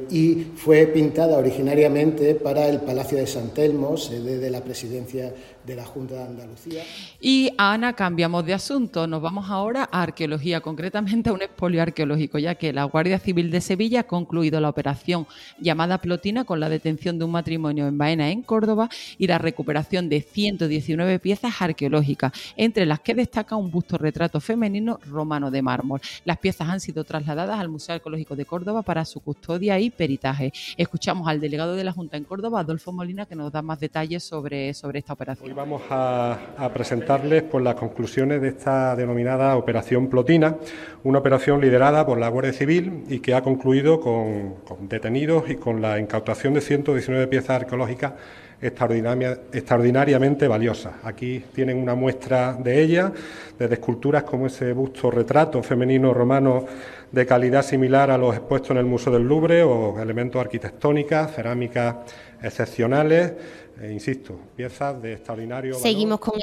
y 0.10 0.48
fue 0.56 0.88
pintada 0.88 1.38
originariamente 1.38 2.34
para 2.34 2.68
el 2.70 2.80
Palacio 2.82 3.20
de 3.20 3.28
San 3.28 3.54
Telmo, 3.54 3.98
sede 3.98 4.40
de 4.40 4.50
la 4.50 4.62
presidencia 4.62 5.32
de 5.66 5.76
la 5.76 5.86
Junta 5.86 6.16
de 6.16 6.24
Andalucía. 6.24 6.84
Y 7.22 7.52
Ana, 7.58 7.94
cambiamos 7.94 8.46
de 8.46 8.54
asunto. 8.54 9.08
Nos 9.08 9.22
vamos 9.22 9.50
ahora 9.50 9.88
a 9.92 10.02
arqueología, 10.04 10.62
concretamente 10.62 11.30
a 11.30 11.34
un 11.34 11.42
expolio 11.42 11.82
arqueológico, 11.82 12.38
ya 12.40 12.56
que 12.56 12.74
la 12.74 12.84
Guardia 12.84 13.20
Civil 13.20 13.52
de 13.52 13.62
Sevilla 13.62 14.02
ha 14.02 14.04
concluido 14.04 14.60
la 14.60 14.70
operación 14.70 15.26
llamada 15.60 16.00
Plotina 16.00 16.44
con 16.44 16.60
la 16.60 16.70
detención 16.70 17.18
de 17.18 17.26
un 17.26 17.32
matrimonio 17.32 17.88
en 17.88 17.98
Baena, 17.98 18.30
en 18.30 18.42
Córdoba, 18.42 18.90
y 19.18 19.28
la 19.28 19.38
recuperación 19.38 20.10
de 20.10 20.22
119 20.22 21.20
piezas 21.20 21.62
arqueológicas, 21.62 22.34
entre 22.58 22.86
las 22.86 23.00
que 23.00 23.14
destaca 23.14 23.56
un 23.56 23.72
busto 23.72 23.98
retrato 23.98 24.40
femenino 24.40 25.00
romano 25.06 25.52
de 25.52 25.62
mármol. 25.62 26.02
Las 26.26 26.38
piezas 26.38 26.70
han 26.70 26.80
sido 26.80 27.04
trasladadas 27.04 27.60
al 27.60 27.70
Museo 27.70 27.96
Arqueológico 27.96 28.36
de 28.36 28.46
Córdoba 28.46 28.82
para 28.82 29.06
su 29.06 29.20
custodia 29.22 29.80
y 29.80 29.90
peritaje. 29.90 30.52
Escuchamos 30.78 31.28
al 31.28 31.40
delegado 31.40 31.76
de 31.76 31.84
la 31.84 31.92
Junta 31.92 32.18
en 32.18 32.26
Córdoba, 32.26 32.60
Adolfo 32.60 32.92
Molina, 32.92 33.26
que 33.26 33.36
nos 33.36 33.52
da 33.52 33.62
más 33.62 33.80
detalles 33.80 34.24
sobre, 34.24 34.74
sobre 34.74 35.00
esta 35.00 35.14
operación 35.14 35.53
vamos 35.56 35.84
a, 35.90 36.38
presentarles 36.74 37.44
pues, 37.44 37.64
las 37.64 37.76
conclusiones 37.76 38.42
de 38.42 38.50
esta 38.50 38.96
denominada 38.96 39.56
Operación 39.56 40.08
Plotina, 40.08 40.58
una 41.04 41.20
operación 41.20 41.62
liderada 41.62 42.06
por 42.06 42.18
la 42.18 42.28
Guardia 42.30 42.54
Civil 42.54 43.04
y 43.08 43.20
que 43.20 43.36
ha 43.36 43.42
concluido 43.42 44.00
con, 44.00 44.56
detenidos 44.90 45.50
y 45.50 45.56
con 45.56 45.82
la 45.82 46.00
incautación 46.00 46.54
de 46.54 46.62
119 46.62 47.28
piezas 47.28 47.62
arqueológicas 47.62 48.14
extraordinariamente 48.62 50.48
valiosas. 50.48 50.94
Aquí 51.04 51.44
tienen 51.54 51.78
una 51.78 51.96
muestra 51.96 52.54
de 52.54 52.82
ellas, 52.82 53.12
desde 53.60 53.74
esculturas 53.74 54.24
como 54.24 54.48
ese 54.48 54.72
busto 54.72 55.12
retrato 55.12 55.62
femenino 55.62 56.14
romano 56.14 56.66
de 57.12 57.26
calidad 57.26 57.62
similar 57.62 58.10
a 58.10 58.18
los 58.18 58.36
expuestos 58.36 58.72
en 58.72 58.78
el 58.78 58.86
Museo 58.86 59.12
del 59.12 59.28
Louvre 59.28 59.64
o 59.64 60.02
elementos 60.02 60.40
arquitectónicos, 60.42 61.32
cerámicas 61.32 61.96
excepcionales 62.42 63.34
eh, 63.82 63.92
insisto, 63.92 64.40
piezas 64.56 65.02
de 65.02 65.14
extraordinario 65.14 65.74
Seguimos 65.76 66.20
con, 66.20 66.34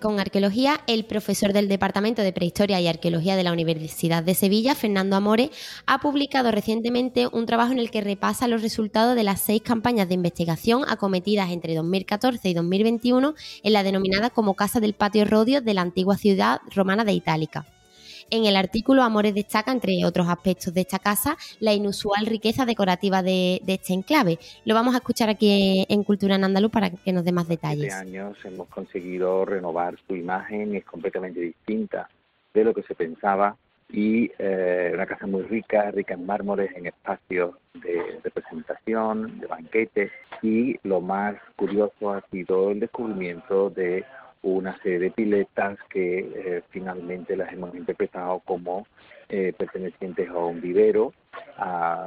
con, 0.00 0.20
arqueología. 0.20 0.80
El 0.86 1.04
profesor 1.04 1.52
del 1.52 1.68
Departamento 1.68 2.22
de 2.22 2.32
Prehistoria 2.32 2.80
y 2.80 2.88
Arqueología 2.88 3.36
de 3.36 3.44
la 3.44 3.52
Universidad 3.52 4.22
de 4.22 4.34
Sevilla, 4.34 4.74
Fernando 4.74 5.14
Amore, 5.14 5.50
ha 5.86 6.00
publicado 6.00 6.50
recientemente 6.50 7.28
un 7.30 7.44
trabajo 7.44 7.72
en 7.72 7.78
el 7.78 7.90
que 7.90 8.00
repasa 8.00 8.48
los 8.48 8.62
resultados 8.62 9.14
de 9.16 9.22
las 9.22 9.42
seis 9.42 9.60
campañas 9.62 10.08
de 10.08 10.14
investigación 10.14 10.82
acometidas 10.88 11.50
entre 11.50 11.74
2014 11.74 12.48
y 12.48 12.54
2021 12.54 13.34
en 13.62 13.72
la 13.72 13.82
denominada 13.82 14.30
como 14.30 14.54
Casa 14.54 14.80
del 14.80 14.94
Patio 14.94 15.26
Rodio 15.26 15.60
de 15.60 15.74
la 15.74 15.82
antigua 15.82 16.16
ciudad 16.16 16.60
romana 16.74 17.04
de 17.04 17.12
Itálica. 17.12 17.66
En 18.30 18.44
el 18.44 18.56
artículo, 18.56 19.02
Amores 19.02 19.34
destaca, 19.34 19.72
entre 19.72 20.04
otros 20.04 20.28
aspectos 20.28 20.74
de 20.74 20.82
esta 20.82 20.98
casa, 20.98 21.36
la 21.60 21.72
inusual 21.72 22.26
riqueza 22.26 22.66
decorativa 22.66 23.22
de, 23.22 23.62
este 23.66 23.94
enclave. 23.94 24.38
Lo 24.66 24.74
vamos 24.74 24.94
a 24.94 24.98
escuchar 24.98 25.30
aquí 25.30 25.86
en 25.88 26.04
Cultura 26.04 26.34
en 26.34 26.44
Andaluz 26.44 26.70
para 26.70 26.90
que 26.90 27.12
nos 27.12 27.24
dé 27.24 27.32
más 27.32 27.48
detalles. 27.48 27.86
Este 27.86 27.94
años 27.94 28.36
hemos 28.44 28.68
conseguido 28.68 29.46
renovar 29.46 29.96
su 30.06 30.14
imagen, 30.14 30.76
es 30.76 30.84
completamente 30.84 31.40
distinta 31.40 32.08
de 32.52 32.64
lo 32.64 32.74
que 32.74 32.82
se 32.82 32.94
pensaba 32.94 33.56
y 33.90 34.30
eh, 34.38 34.90
una 34.92 35.06
casa 35.06 35.26
muy 35.26 35.42
rica, 35.42 35.90
rica 35.90 36.12
en 36.12 36.26
mármoles, 36.26 36.70
en 36.76 36.86
espacios 36.86 37.54
de 37.74 38.20
representación, 38.22 39.40
de 39.40 39.46
banquetes 39.46 40.12
y 40.42 40.78
lo 40.82 41.00
más 41.00 41.36
curioso 41.56 42.12
ha 42.12 42.22
sido 42.30 42.70
el 42.70 42.80
descubrimiento 42.80 43.70
de 43.70 44.04
una 44.54 44.76
serie 44.82 44.98
de 44.98 45.10
piletas 45.10 45.78
que 45.90 46.18
eh, 46.18 46.62
finalmente 46.70 47.36
las 47.36 47.52
hemos 47.52 47.74
interpretado 47.74 48.40
como 48.40 48.86
eh, 49.28 49.52
pertenecientes 49.56 50.28
a 50.28 50.38
un 50.38 50.60
vivero, 50.60 51.12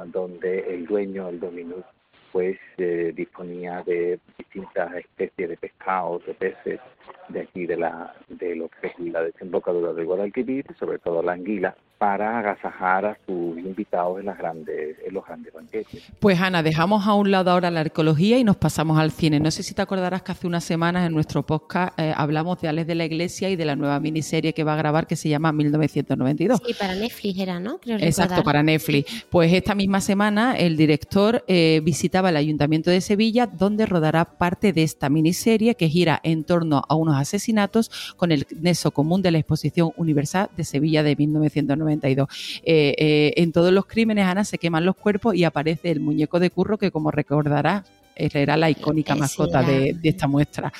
donde 0.06 0.74
el 0.74 0.86
dueño, 0.86 1.28
el 1.28 1.38
dominus, 1.38 1.84
pues 2.32 2.58
eh, 2.78 3.12
disponía 3.14 3.82
de 3.82 4.18
distintas 4.38 4.94
especies 4.94 5.50
de 5.50 5.56
pescados, 5.58 6.24
de 6.26 6.34
peces 6.34 6.80
de 7.28 7.40
aquí 7.40 7.66
de 7.66 7.76
la 7.76 8.14
de 8.28 8.56
lo 8.56 8.68
que 8.68 8.88
es 8.88 8.98
la 8.98 9.22
desembocadura 9.22 9.92
del 9.92 10.06
Guadalquivir, 10.06 10.66
sobre 10.78 10.98
todo 10.98 11.22
la 11.22 11.32
anguila, 11.32 11.74
para 11.98 12.38
agasajar 12.38 13.06
a 13.06 13.18
sus 13.26 13.56
invitados 13.58 14.18
en 14.18 14.26
las 14.26 14.36
grandes 14.36 14.96
en 15.06 15.14
los 15.14 15.24
grandes 15.24 15.52
banquetes. 15.52 16.02
Pues 16.18 16.40
Ana, 16.40 16.62
dejamos 16.62 17.06
a 17.06 17.14
un 17.14 17.30
lado 17.30 17.50
ahora 17.50 17.70
la 17.70 17.80
arqueología 17.80 18.38
y 18.38 18.44
nos 18.44 18.56
pasamos 18.56 18.98
al 18.98 19.12
cine. 19.12 19.38
No 19.38 19.50
sé 19.50 19.62
si 19.62 19.74
te 19.74 19.82
acordarás 19.82 20.22
que 20.22 20.32
hace 20.32 20.46
unas 20.46 20.64
semanas 20.64 21.06
en 21.06 21.14
nuestro 21.14 21.44
podcast 21.44 21.98
eh, 21.98 22.12
hablamos 22.16 22.60
de 22.60 22.68
Alex 22.68 22.86
de 22.86 22.94
la 22.94 23.04
Iglesia 23.04 23.50
y 23.50 23.56
de 23.56 23.64
la 23.64 23.76
nueva 23.76 24.00
miniserie 24.00 24.52
que 24.52 24.64
va 24.64 24.74
a 24.74 24.76
grabar 24.76 25.06
que 25.06 25.16
se 25.16 25.28
llama 25.28 25.52
1992. 25.52 26.60
Sí, 26.66 26.74
para 26.74 26.94
Netflix 26.94 27.38
era, 27.38 27.60
¿no? 27.60 27.78
Exacto, 27.84 28.42
para 28.42 28.62
Netflix. 28.62 29.26
Pues 29.30 29.52
esta 29.52 29.74
misma 29.74 30.00
semana 30.00 30.56
el 30.56 30.76
director 30.76 31.44
eh, 31.46 31.80
visitaba 31.84 32.30
el 32.30 32.36
Ayuntamiento 32.36 32.90
de 32.90 33.00
Sevilla 33.00 33.46
donde 33.46 33.86
rodará 33.86 34.24
parte 34.38 34.72
de 34.72 34.82
esta 34.82 35.08
miniserie 35.08 35.76
que 35.76 35.88
gira 35.88 36.20
en 36.22 36.44
torno 36.44 36.82
a 36.88 36.91
unos 36.94 37.16
asesinatos 37.16 37.90
con 38.16 38.32
el 38.32 38.46
nexo 38.60 38.90
común 38.90 39.22
de 39.22 39.30
la 39.30 39.38
Exposición 39.38 39.92
Universal 39.96 40.50
de 40.56 40.64
Sevilla 40.64 41.02
de 41.02 41.16
1992. 41.16 42.28
Eh, 42.64 42.94
eh, 42.98 43.32
en 43.36 43.52
todos 43.52 43.72
los 43.72 43.86
crímenes, 43.86 44.26
Ana, 44.26 44.44
se 44.44 44.58
queman 44.58 44.84
los 44.84 44.96
cuerpos 44.96 45.34
y 45.34 45.44
aparece 45.44 45.90
el 45.90 46.00
muñeco 46.00 46.40
de 46.40 46.50
curro 46.50 46.78
que, 46.78 46.90
como 46.90 47.10
recordarás, 47.10 47.84
era 48.14 48.56
la 48.56 48.70
icónica 48.70 49.14
mascota 49.14 49.62
de, 49.62 49.96
esta 50.02 50.26
muestra. 50.26 50.72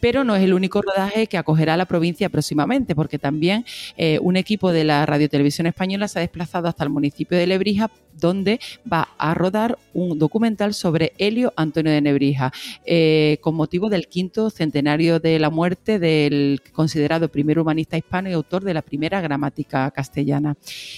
Pero 0.00 0.24
no 0.24 0.36
es 0.36 0.42
el 0.42 0.54
único 0.54 0.82
rodaje 0.82 1.26
que 1.26 1.38
acogerá 1.38 1.76
la 1.76 1.86
provincia 1.86 2.28
próximamente, 2.28 2.94
porque 2.94 3.18
también 3.18 3.64
eh, 3.96 4.18
un 4.20 4.36
equipo 4.36 4.72
de 4.72 4.84
la 4.84 5.06
Radiotelevisión 5.06 5.66
Española 5.66 6.08
se 6.08 6.18
ha 6.18 6.20
desplazado 6.20 6.68
hasta 6.68 6.84
el 6.84 6.90
municipio 6.90 7.38
de 7.38 7.46
Lebrija, 7.46 7.90
donde 8.24 8.58
va 8.90 9.10
a 9.18 9.34
rodar 9.34 9.78
un 9.92 10.18
documental 10.18 10.72
sobre 10.72 11.12
Helio 11.18 11.52
Antonio 11.56 11.92
de 11.92 12.00
Nebrija, 12.00 12.54
eh, 12.86 13.36
con 13.42 13.54
motivo 13.54 13.90
del 13.90 14.08
quinto 14.08 14.48
centenario 14.48 15.20
de 15.20 15.38
la 15.38 15.50
muerte 15.50 15.98
del 15.98 16.62
considerado 16.72 17.28
primer 17.28 17.58
humanista 17.58 17.98
hispano 17.98 18.30
y 18.30 18.32
autor 18.32 18.64
de 18.64 18.72
la 18.72 18.80
primera 18.80 19.20
gramática 19.20 19.90
castellana. 19.90 20.56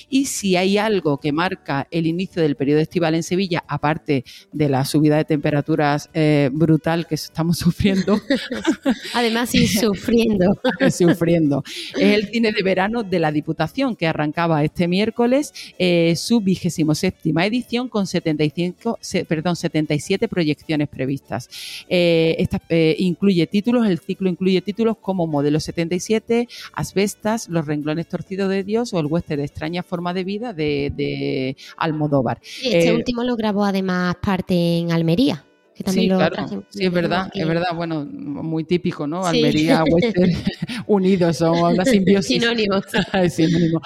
Y 0.09 0.27
si 0.27 0.55
hay 0.55 0.79
algo 0.79 1.19
que 1.19 1.33
marca 1.33 1.89
el 1.91 2.07
inicio 2.07 2.43
del 2.43 2.55
periodo 2.55 2.81
estival 2.81 3.17
en 3.17 3.25
Sevilla, 3.25 3.65
aparte 3.67 4.25
de 4.53 4.69
la 4.69 4.85
subida 4.85 5.17
de 5.17 5.25
temperatura, 5.25 5.97
eh, 6.15 6.49
brutal 6.53 7.09
que 7.09 7.17
estamos 7.17 7.59
sufriendo. 7.67 8.21
Además, 9.15 9.51
sí, 9.51 9.67
sufriendo. 9.67 10.57
sufriendo. 10.93 11.65
Es 11.97 12.15
el 12.15 12.29
cine 12.29 12.53
de 12.53 12.63
verano 12.63 13.03
de 13.03 13.19
la 13.19 13.33
Diputación 13.33 13.97
que 13.97 14.07
arrancaba 14.07 14.63
este 14.63 14.87
miércoles 14.87 15.53
eh, 15.77 16.15
su 16.15 16.41
vigésimo 16.41 16.95
séptima 17.17 17.47
edición 17.47 17.89
con 17.89 18.07
75, 18.07 18.99
perdón, 19.27 19.57
77 19.57 20.29
proyecciones 20.29 20.89
previstas. 20.89 21.49
Eh, 21.89 22.37
esta, 22.39 22.61
incluye 22.99 23.47
títulos, 23.47 23.87
el 23.87 23.99
ciclo 23.99 24.29
incluye 24.29 24.61
títulos 24.61 24.97
como 25.01 25.27
Modelo 25.27 25.59
77, 25.59 26.49
Asbestas, 26.75 27.49
Los 27.49 27.67
renglones 27.67 28.07
torcidos 28.09 28.51
de 28.51 28.65
Dios 28.65 28.93
o 28.93 29.01
el 29.01 29.07
western 29.07 29.41
de 29.41 29.47
extraña 29.47 29.83
forma 29.83 30.13
de 30.13 30.25
vida 30.25 30.53
de, 30.53 30.93
de 30.95 31.57
Almodóvar. 31.77 32.41
Este 32.63 32.93
último 32.93 33.25
lo 33.25 33.37
grabó 33.37 33.65
además 33.65 34.17
parte 34.21 34.79
en 34.79 34.93
Almería 34.93 35.46
sí, 35.85 36.09
claro. 36.09 36.65
sí, 36.71 36.85
es 36.85 36.93
verdad, 36.93 37.29
es 37.35 37.47
verdad, 37.47 37.75
bueno, 37.75 38.05
muy 38.07 38.65
típico, 38.65 39.07
¿no? 39.07 39.27
Almería, 39.27 39.85
Western, 39.91 40.33
unidos, 40.87 41.37
son 41.37 41.59
una 41.59 41.85
simbiosis. 41.85 42.41
Sinónimos. 42.41 42.85
Sinónimo. 43.31 43.81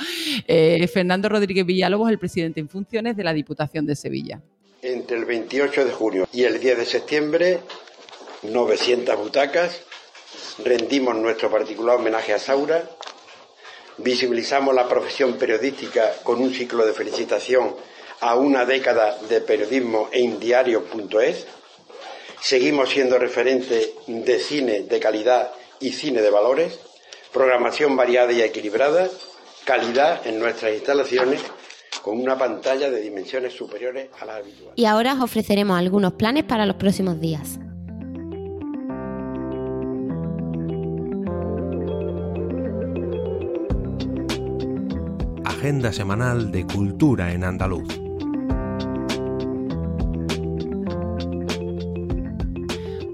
Eh, 0.46 0.86
Fernando 0.88 1.28
Rodríguez 1.28 1.66
Villalobos, 1.66 2.10
el 2.10 2.18
presidente 2.18 2.60
en 2.60 2.68
funciones 2.68 3.16
de 3.16 3.24
la 3.24 3.32
Diputación 3.32 3.86
de 3.86 3.96
Sevilla. 3.96 4.40
Entre 4.82 5.16
el 5.16 5.24
28 5.24 5.84
de 5.84 5.92
junio 5.92 6.28
y 6.32 6.44
el 6.44 6.60
10 6.60 6.78
de 6.78 6.86
septiembre, 6.86 7.60
900 8.44 9.18
butacas, 9.18 9.82
rendimos 10.64 11.16
nuestro 11.16 11.50
particular 11.50 11.96
homenaje 11.96 12.32
a 12.32 12.38
Saura, 12.38 12.88
visibilizamos 13.98 14.74
la 14.74 14.88
profesión 14.88 15.34
periodística 15.34 16.12
con 16.22 16.40
un 16.40 16.52
ciclo 16.52 16.86
de 16.86 16.92
felicitación 16.92 17.74
a 18.20 18.36
una 18.36 18.64
década 18.64 19.18
de 19.28 19.40
periodismo 19.40 20.08
en 20.12 20.38
diario.es, 20.38 21.46
Seguimos 22.40 22.88
siendo 22.88 23.18
referente 23.18 23.92
de 24.06 24.38
cine 24.38 24.80
de 24.80 24.98
calidad 24.98 25.50
y 25.78 25.92
cine 25.92 26.22
de 26.22 26.30
valores, 26.30 26.80
programación 27.32 27.96
variada 27.96 28.32
y 28.32 28.40
equilibrada, 28.40 29.08
calidad 29.64 30.26
en 30.26 30.38
nuestras 30.38 30.72
instalaciones 30.72 31.42
con 32.02 32.18
una 32.18 32.38
pantalla 32.38 32.90
de 32.90 33.00
dimensiones 33.02 33.52
superiores 33.52 34.08
a 34.18 34.24
la 34.24 34.36
habitual. 34.36 34.72
Y 34.74 34.86
ahora 34.86 35.14
os 35.14 35.20
ofreceremos 35.20 35.78
algunos 35.78 36.14
planes 36.14 36.44
para 36.44 36.64
los 36.64 36.76
próximos 36.76 37.20
días. 37.20 37.58
Agenda 45.44 45.92
semanal 45.92 46.50
de 46.50 46.66
cultura 46.66 47.32
en 47.32 47.44
andaluz. 47.44 48.09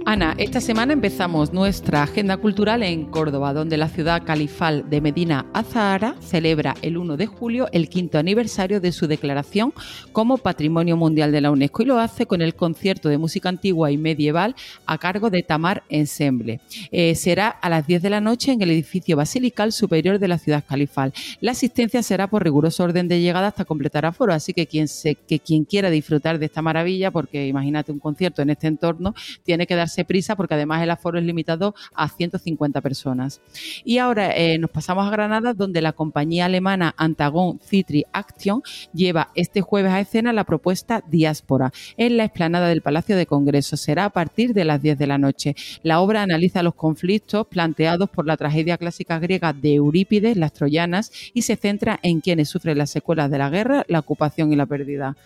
Ana, 0.09 0.37
esta 0.39 0.61
semana 0.61 0.93
empezamos 0.93 1.53
nuestra 1.53 2.05
agenda 2.05 2.37
cultural 2.37 2.85
en 2.85 3.07
Córdoba, 3.07 3.53
donde 3.53 3.77
la 3.77 3.89
ciudad 3.89 4.23
califal 4.25 4.89
de 4.89 5.01
Medina 5.01 5.47
Azahara 5.53 6.15
celebra 6.21 6.77
el 6.81 6.97
1 6.97 7.17
de 7.17 7.27
julio 7.27 7.67
el 7.73 7.89
quinto 7.89 8.17
aniversario 8.17 8.81
de 8.81 8.93
su 8.93 9.09
declaración 9.09 9.75
como 10.13 10.39
Patrimonio 10.39 10.97
Mundial 10.97 11.33
de 11.33 11.41
la 11.41 11.51
UNESCO 11.51 11.83
y 11.83 11.87
lo 11.87 11.99
hace 11.99 12.25
con 12.25 12.41
el 12.41 12.55
concierto 12.55 13.09
de 13.09 13.19
música 13.19 13.49
antigua 13.49 13.91
y 13.91 13.97
medieval 13.97 14.55
a 14.87 14.97
cargo 14.97 15.29
de 15.29 15.43
Tamar 15.43 15.83
Ensemble. 15.89 16.61
Eh, 16.93 17.17
será 17.17 17.49
a 17.49 17.69
las 17.69 17.85
10 17.89 18.01
de 18.03 18.11
la 18.11 18.21
noche 18.21 18.53
en 18.53 18.63
el 18.63 18.71
edificio 18.71 19.17
basilical 19.17 19.73
superior 19.73 20.21
de 20.21 20.29
la 20.29 20.39
ciudad 20.39 20.63
califal. 20.65 21.13
La 21.41 21.51
asistencia 21.51 22.01
será 22.05 22.29
por 22.29 22.45
riguroso 22.45 22.85
orden 22.85 23.09
de 23.09 23.21
llegada 23.21 23.49
hasta 23.49 23.65
completar 23.65 24.07
aforo, 24.07 24.33
así 24.33 24.53
que 24.53 24.69
quien, 24.69 24.87
que 25.27 25.41
quien 25.41 25.65
quiera 25.65 25.91
disfrutar 25.91 26.39
de 26.39 26.47
esta 26.47 26.63
maravilla, 26.63 27.11
porque 27.11 27.49
imagínate 27.49 27.91
un 27.91 27.99
concierto 27.99 28.41
en 28.41 28.51
este 28.51 28.69
entorno, 28.69 29.13
tiene 29.43 29.67
que 29.67 29.75
darse 29.75 29.96
prisa 30.05 30.37
porque 30.37 30.55
además 30.55 30.83
el 30.83 30.91
aforo 30.91 31.19
es 31.19 31.25
limitado 31.25 31.75
a 31.95 32.09
150 32.09 32.81
personas. 32.81 33.41
Y 33.85 33.99
ahora 33.99 34.37
eh, 34.37 34.59
nos 34.59 34.71
pasamos 34.71 35.07
a 35.07 35.11
Granada, 35.11 35.55
donde 35.55 35.83
la 35.83 35.93
compañía 35.93 36.47
alemana 36.47 36.95
Antagon 36.97 37.61
Citri 37.61 38.05
Action 38.13 38.63
lleva 38.93 39.31
este 39.35 39.61
jueves 39.61 39.93
a 39.93 40.01
escena 40.01 40.33
la 40.33 40.45
propuesta 40.45 41.03
Diáspora 41.09 41.73
en 41.97 42.17
la 42.17 42.25
explanada 42.25 42.69
del 42.69 42.83
Palacio 42.83 43.17
de 43.17 43.27
Congreso. 43.27 43.77
Será 43.77 44.07
a 44.07 44.11
partir 44.11 44.53
de 44.55 44.65
las 44.65 44.83
10 44.83 44.99
de 44.99 45.07
la 45.07 45.19
noche. 45.19 45.55
La 45.83 46.01
obra 46.01 46.23
analiza 46.23 46.63
los 46.63 46.75
conflictos 46.75 47.47
planteados 47.47 48.11
por 48.11 48.27
la 48.27 48.37
tragedia 48.37 48.79
clásica 48.79 49.19
griega 49.19 49.53
de 49.53 49.75
Eurípides, 49.75 50.37
las 50.37 50.53
troyanas, 50.53 51.13
y 51.35 51.43
se 51.43 51.57
centra 51.57 51.99
en 52.03 52.21
quienes 52.21 52.49
sufren 52.49 52.79
las 52.79 52.91
secuelas 52.91 53.31
de 53.31 53.39
la 53.39 53.51
guerra, 53.51 53.85
la 53.89 54.01
ocupación 54.01 54.53
y 54.53 54.57
la 54.57 54.67
pérdida 54.67 55.17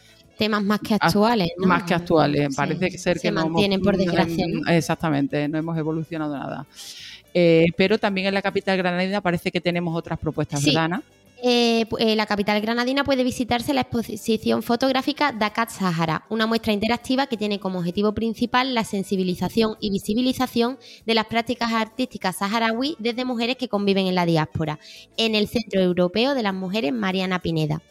temas 0.40 0.64
más 0.64 0.80
que 0.80 0.94
actuales. 0.94 1.50
¿no? 1.58 1.66
Más 1.66 1.82
que 1.82 1.92
actuales. 1.92 2.56
Parece 2.56 2.96
ser 2.96 3.14
que 3.16 3.20
se 3.20 3.30
mantienen 3.30 3.82
por 3.82 3.94
desgracia. 3.94 4.46
Exactamente, 4.68 5.46
no 5.48 5.58
hemos 5.58 5.76
evolucionado 5.76 6.32
nada. 6.34 6.66
Eh, 7.34 7.66
pero 7.76 7.98
también 7.98 8.26
en 8.26 8.34
la 8.34 8.40
capital 8.40 8.78
granadina 8.78 9.20
parece 9.20 9.52
que 9.52 9.60
tenemos 9.60 9.94
otras 9.94 10.18
propuestas, 10.18 10.64
¿verdad, 10.64 10.84
Ana? 10.84 11.02
Eh, 11.42 11.84
eh, 11.98 12.16
la 12.16 12.26
capital 12.26 12.60
granadina 12.60 13.04
puede 13.04 13.22
visitarse 13.22 13.74
la 13.74 13.82
exposición 13.82 14.62
fotográfica 14.62 15.32
Dakat 15.32 15.70
Sahara, 15.70 16.24
una 16.30 16.46
muestra 16.46 16.72
interactiva 16.72 17.26
que 17.26 17.36
tiene 17.36 17.60
como 17.60 17.78
objetivo 17.78 18.12
principal 18.12 18.74
la 18.74 18.84
sensibilización 18.84 19.76
y 19.80 19.90
visibilización 19.90 20.78
de 21.06 21.14
las 21.14 21.26
prácticas 21.26 21.72
artísticas 21.72 22.36
saharaui 22.36 22.96
desde 22.98 23.26
mujeres 23.26 23.56
que 23.56 23.68
conviven 23.68 24.06
en 24.06 24.14
la 24.14 24.26
diáspora, 24.26 24.78
en 25.18 25.34
el 25.34 25.48
Centro 25.48 25.80
Europeo 25.80 26.34
de 26.34 26.42
las 26.42 26.54
Mujeres 26.54 26.92
Mariana 26.92 27.40
Pineda. 27.40 27.82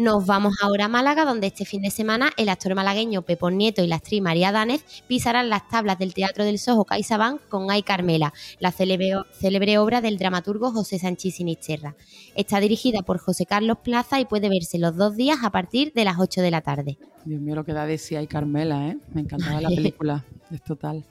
Nos 0.00 0.24
vamos 0.24 0.54
ahora 0.62 0.86
a 0.86 0.88
Málaga, 0.88 1.26
donde 1.26 1.48
este 1.48 1.66
fin 1.66 1.82
de 1.82 1.90
semana 1.90 2.30
el 2.38 2.48
actor 2.48 2.74
malagueño 2.74 3.20
Pepón 3.20 3.58
Nieto 3.58 3.84
y 3.84 3.86
la 3.86 3.96
actriz 3.96 4.22
María 4.22 4.50
Danez 4.50 4.82
pisarán 5.06 5.50
las 5.50 5.68
tablas 5.68 5.98
del 5.98 6.14
Teatro 6.14 6.42
del 6.42 6.58
Sojo 6.58 6.86
CaixaBank 6.86 7.46
con 7.50 7.70
Ay 7.70 7.82
Carmela, 7.82 8.32
la 8.60 8.72
célebre, 8.72 9.76
obra 9.76 10.00
del 10.00 10.16
dramaturgo 10.16 10.72
José 10.72 10.98
Sánchez 10.98 11.34
Sinisterra. 11.34 11.96
Está 12.34 12.60
dirigida 12.60 13.02
por 13.02 13.18
José 13.18 13.44
Carlos 13.44 13.76
Plaza 13.84 14.18
y 14.20 14.24
puede 14.24 14.48
verse 14.48 14.78
los 14.78 14.96
dos 14.96 15.16
días 15.16 15.40
a 15.42 15.50
partir 15.50 15.92
de 15.92 16.06
las 16.06 16.18
8 16.18 16.40
de 16.40 16.50
la 16.50 16.62
tarde. 16.62 16.96
Dios 17.26 17.42
mío, 17.42 17.54
lo 17.54 17.66
que 17.66 17.74
da 17.74 17.84
de 17.84 17.98
sí 17.98 18.16
Ay 18.16 18.26
Carmela, 18.26 18.88
¿eh? 18.88 18.96
Me 19.12 19.20
encantaba 19.20 19.60
la 19.60 19.68
película. 19.68 20.24
es 20.50 20.62
total. 20.62 21.04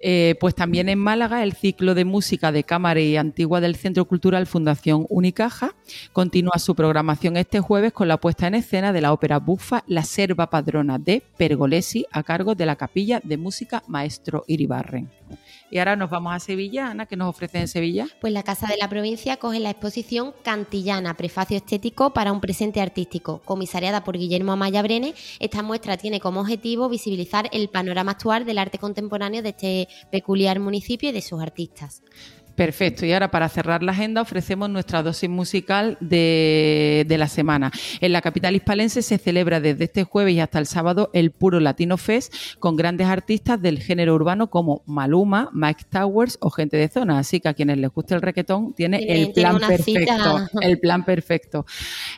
Eh, 0.00 0.34
pues 0.40 0.54
también 0.54 0.88
en 0.88 0.98
Málaga 0.98 1.42
el 1.42 1.52
ciclo 1.52 1.94
de 1.94 2.06
música 2.06 2.52
de 2.52 2.64
cámara 2.64 3.00
y 3.00 3.16
antigua 3.16 3.60
del 3.60 3.76
Centro 3.76 4.06
Cultural 4.06 4.46
Fundación 4.46 5.06
Unicaja 5.10 5.74
continúa 6.14 6.58
su 6.58 6.74
programación 6.74 7.36
este 7.36 7.60
jueves 7.60 7.92
con 7.92 8.08
la 8.08 8.16
puesta 8.16 8.46
en 8.46 8.54
escena 8.54 8.94
de 8.94 9.02
la 9.02 9.12
ópera 9.12 9.38
bufa 9.38 9.84
La 9.86 10.02
Serva 10.02 10.48
Padrona 10.48 10.98
de 10.98 11.22
Pergolesi 11.36 12.06
a 12.12 12.22
cargo 12.22 12.54
de 12.54 12.66
la 12.66 12.76
Capilla 12.76 13.20
de 13.22 13.36
Música 13.36 13.82
Maestro 13.88 14.44
Iribarren. 14.46 15.10
Y 15.70 15.78
ahora 15.78 15.94
nos 15.94 16.10
vamos 16.10 16.34
a 16.34 16.40
Sevilla, 16.40 16.90
Ana, 16.90 17.06
¿qué 17.06 17.16
nos 17.16 17.28
ofrece 17.28 17.58
en 17.58 17.68
Sevilla? 17.68 18.08
Pues 18.20 18.32
la 18.32 18.42
Casa 18.42 18.66
de 18.66 18.76
la 18.76 18.88
Provincia 18.88 19.36
coge 19.36 19.60
la 19.60 19.70
exposición 19.70 20.34
Cantillana, 20.42 21.14
prefacio 21.14 21.56
estético 21.56 22.12
para 22.12 22.32
un 22.32 22.40
presente 22.40 22.80
artístico. 22.80 23.40
Comisariada 23.44 24.02
por 24.02 24.18
Guillermo 24.18 24.50
Amaya 24.50 24.82
Brene, 24.82 25.14
esta 25.38 25.62
muestra 25.62 25.96
tiene 25.96 26.18
como 26.18 26.40
objetivo 26.40 26.88
visibilizar 26.88 27.48
el 27.52 27.68
panorama 27.68 28.12
actual 28.12 28.44
del 28.44 28.58
arte 28.58 28.78
contemporáneo 28.78 29.42
de 29.42 29.50
este 29.50 29.88
peculiar 30.10 30.58
municipio 30.58 31.10
y 31.10 31.12
de 31.12 31.22
sus 31.22 31.40
artistas. 31.40 32.02
Perfecto. 32.60 33.06
Y 33.06 33.12
ahora 33.14 33.30
para 33.30 33.48
cerrar 33.48 33.82
la 33.82 33.92
agenda 33.92 34.20
ofrecemos 34.20 34.68
nuestra 34.68 35.02
dosis 35.02 35.30
musical 35.30 35.96
de, 35.98 37.06
la 37.08 37.26
semana. 37.26 37.72
En 38.02 38.12
la 38.12 38.20
capital 38.20 38.54
hispalense 38.54 39.00
se 39.00 39.16
celebra 39.16 39.60
desde 39.60 39.84
este 39.84 40.04
jueves 40.04 40.34
y 40.34 40.40
hasta 40.40 40.58
el 40.58 40.66
sábado 40.66 41.08
el 41.14 41.30
Puro 41.30 41.58
Latino 41.58 41.96
Fest 41.96 42.34
con 42.58 42.76
grandes 42.76 43.06
artistas 43.06 43.62
del 43.62 43.78
género 43.78 44.14
urbano 44.14 44.50
como 44.50 44.82
Maluma, 44.84 45.48
Mike 45.54 45.84
Towers 45.88 46.36
o 46.42 46.50
gente 46.50 46.76
de 46.76 46.88
zona. 46.88 47.18
Así 47.18 47.40
que 47.40 47.48
a 47.48 47.54
quienes 47.54 47.78
les 47.78 47.90
guste 47.90 48.14
el 48.14 48.20
reggaetón 48.20 48.74
tiene 48.74 49.06
el 49.08 49.32
plan 49.32 49.58
perfecto. 49.58 50.46
El 50.60 50.78
plan 50.80 51.02
perfecto. 51.06 51.64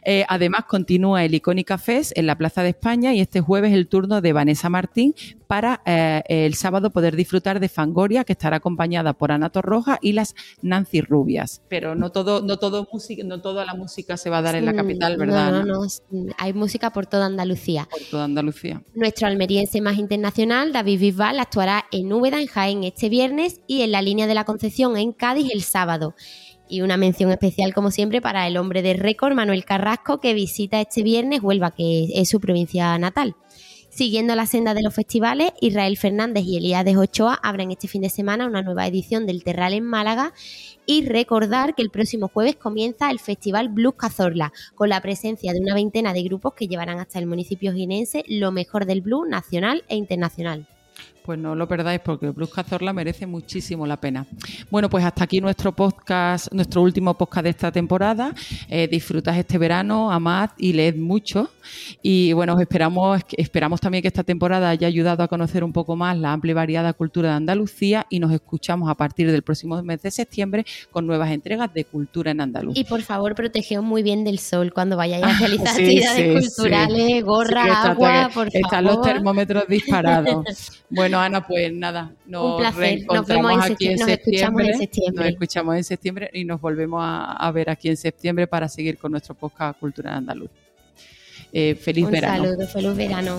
Eh, 0.04 0.24
además 0.28 0.64
continúa 0.64 1.24
el 1.24 1.36
Icónica 1.36 1.78
Fest 1.78 2.18
en 2.18 2.26
la 2.26 2.36
Plaza 2.36 2.64
de 2.64 2.70
España 2.70 3.14
y 3.14 3.20
este 3.20 3.40
jueves 3.40 3.72
el 3.72 3.86
turno 3.86 4.20
de 4.20 4.32
Vanessa 4.32 4.68
Martín 4.68 5.14
para 5.46 5.82
eh, 5.84 6.22
el 6.28 6.54
sábado 6.54 6.90
poder 6.90 7.14
disfrutar 7.14 7.60
de 7.60 7.68
Fangoria 7.68 8.24
que 8.24 8.32
estará 8.32 8.56
acompañada 8.56 9.12
por 9.12 9.30
Ana 9.30 9.50
Torroja 9.50 9.98
y 10.00 10.12
las 10.12 10.31
Nancy 10.62 11.00
Rubias. 11.00 11.62
Pero 11.68 11.94
no 11.94 12.10
todo, 12.10 12.42
no 12.42 12.58
todo 12.58 12.88
música, 12.92 13.22
no 13.24 13.40
toda 13.40 13.64
la 13.64 13.74
música 13.74 14.16
se 14.16 14.30
va 14.30 14.38
a 14.38 14.42
dar 14.42 14.56
en 14.56 14.66
la 14.66 14.74
capital, 14.74 15.16
¿verdad? 15.16 15.52
No, 15.52 15.64
no, 15.64 15.86
no, 16.10 16.32
hay 16.38 16.52
música 16.52 16.90
por 16.90 17.06
toda 17.06 17.26
Andalucía. 17.26 17.88
Por 17.90 18.00
toda 18.10 18.24
Andalucía. 18.24 18.82
Nuestro 18.94 19.26
almeriense 19.26 19.80
más 19.80 19.98
internacional, 19.98 20.72
David 20.72 21.00
Bisbal, 21.00 21.40
actuará 21.40 21.86
en 21.90 22.12
Úbeda, 22.12 22.40
en 22.40 22.46
Jaén, 22.46 22.84
este 22.84 23.08
viernes 23.08 23.60
y 23.66 23.82
en 23.82 23.92
la 23.92 24.02
línea 24.02 24.26
de 24.26 24.34
la 24.34 24.44
Concepción 24.44 24.96
en 24.96 25.12
Cádiz 25.12 25.50
el 25.52 25.62
sábado. 25.62 26.14
Y 26.68 26.80
una 26.80 26.96
mención 26.96 27.30
especial, 27.30 27.74
como 27.74 27.90
siempre, 27.90 28.22
para 28.22 28.46
el 28.46 28.56
hombre 28.56 28.80
de 28.80 28.94
récord, 28.94 29.34
Manuel 29.34 29.64
Carrasco, 29.64 30.20
que 30.20 30.32
visita 30.32 30.80
este 30.80 31.02
viernes 31.02 31.42
Huelva, 31.42 31.70
que 31.72 32.08
es 32.14 32.30
su 32.30 32.40
provincia 32.40 32.96
natal. 32.98 33.36
Siguiendo 33.94 34.34
la 34.34 34.46
senda 34.46 34.72
de 34.72 34.80
los 34.82 34.94
festivales, 34.94 35.52
Israel 35.60 35.98
Fernández 35.98 36.44
y 36.46 36.56
Elías 36.56 36.82
de 36.82 36.96
Ochoa 36.96 37.38
abren 37.42 37.70
este 37.70 37.88
fin 37.88 38.00
de 38.00 38.08
semana 38.08 38.46
una 38.46 38.62
nueva 38.62 38.86
edición 38.86 39.26
del 39.26 39.44
Terral 39.44 39.74
en 39.74 39.84
Málaga 39.84 40.32
y 40.86 41.04
recordar 41.04 41.74
que 41.74 41.82
el 41.82 41.90
próximo 41.90 42.28
jueves 42.28 42.56
comienza 42.56 43.10
el 43.10 43.18
Festival 43.18 43.68
Blues 43.68 43.96
Cazorla, 43.98 44.50
con 44.74 44.88
la 44.88 45.02
presencia 45.02 45.52
de 45.52 45.60
una 45.60 45.74
veintena 45.74 46.14
de 46.14 46.22
grupos 46.22 46.54
que 46.54 46.68
llevarán 46.68 47.00
hasta 47.00 47.18
el 47.18 47.26
municipio 47.26 47.74
guinense 47.74 48.24
lo 48.28 48.50
mejor 48.50 48.86
del 48.86 49.02
blues 49.02 49.28
nacional 49.28 49.84
e 49.88 49.96
internacional. 49.96 50.66
Pues 51.24 51.38
no 51.38 51.54
lo 51.54 51.68
perdáis 51.68 52.00
porque 52.00 52.30
Blues 52.30 52.50
Cazorla 52.50 52.92
merece 52.92 53.26
muchísimo 53.26 53.86
la 53.86 54.00
pena. 54.00 54.26
Bueno, 54.70 54.90
pues 54.90 55.04
hasta 55.04 55.24
aquí 55.24 55.40
nuestro 55.40 55.72
podcast, 55.72 56.52
nuestro 56.52 56.82
último 56.82 57.14
podcast 57.14 57.44
de 57.44 57.50
esta 57.50 57.70
temporada. 57.70 58.34
Eh, 58.68 58.88
disfrutad 58.88 59.38
este 59.38 59.56
verano, 59.56 60.10
amad 60.10 60.50
y 60.58 60.72
leed 60.72 60.96
mucho. 60.96 61.50
Y 62.02 62.32
bueno, 62.32 62.58
esperamos, 62.60 63.22
esperamos 63.36 63.80
también 63.80 64.02
que 64.02 64.08
esta 64.08 64.24
temporada 64.24 64.70
haya 64.70 64.88
ayudado 64.88 65.22
a 65.22 65.28
conocer 65.28 65.62
un 65.62 65.72
poco 65.72 65.94
más 65.94 66.18
la 66.18 66.32
amplia 66.32 66.50
y 66.50 66.54
variada 66.54 66.92
cultura 66.92 67.30
de 67.30 67.36
Andalucía 67.36 68.06
y 68.10 68.18
nos 68.18 68.32
escuchamos 68.32 68.90
a 68.90 68.94
partir 68.94 69.30
del 69.30 69.42
próximo 69.42 69.80
mes 69.82 70.02
de 70.02 70.10
septiembre 70.10 70.66
con 70.90 71.06
nuevas 71.06 71.30
entregas 71.30 71.72
de 71.72 71.84
Cultura 71.84 72.32
en 72.32 72.40
Andalucía. 72.40 72.80
Y 72.80 72.84
por 72.84 73.02
favor, 73.02 73.34
protegeos 73.34 73.84
muy 73.84 74.02
bien 74.02 74.24
del 74.24 74.38
sol 74.38 74.72
cuando 74.72 74.96
vayáis 74.96 75.24
a 75.24 75.38
realizar 75.38 75.68
actividades 75.68 76.56
culturales, 76.56 77.24
gorra, 77.24 77.82
agua, 77.90 78.30
por 78.34 78.48
Están 78.52 78.84
los 78.84 79.00
termómetros 79.02 79.64
disparados. 79.68 80.44
bueno, 80.90 81.11
Bueno, 81.12 81.24
Ana, 81.24 81.46
pues 81.46 81.72
nada, 81.72 82.12
nos 82.26 82.74
Un. 82.74 83.04
Nos 83.06 83.26
vemos 83.26 83.52
aquí 83.64 83.88
en, 83.88 83.98
septiembre, 83.98 84.72
Nos 85.12 85.26
escuchamos 85.26 85.76
en 85.76 85.84
septiembre 85.84 86.30
y 86.32 86.44
nos 86.44 86.60
volvemos 86.60 87.02
a, 87.04 87.50
ver 87.52 87.68
aquí 87.68 87.88
en 87.88 87.96
septiembre 87.96 88.46
para 88.46 88.68
seguir 88.68 88.96
con 88.96 89.12
nuestro 89.12 89.34
podcast 89.34 89.78
Cultura 89.78 90.16
Andaluz. 90.16 90.50
Eh, 91.52 91.74
feliz 91.74 92.08
verano. 92.08 92.44
Un 92.44 92.48
saludo, 92.48 92.66
feliz 92.66 92.96
verano. 92.96 93.38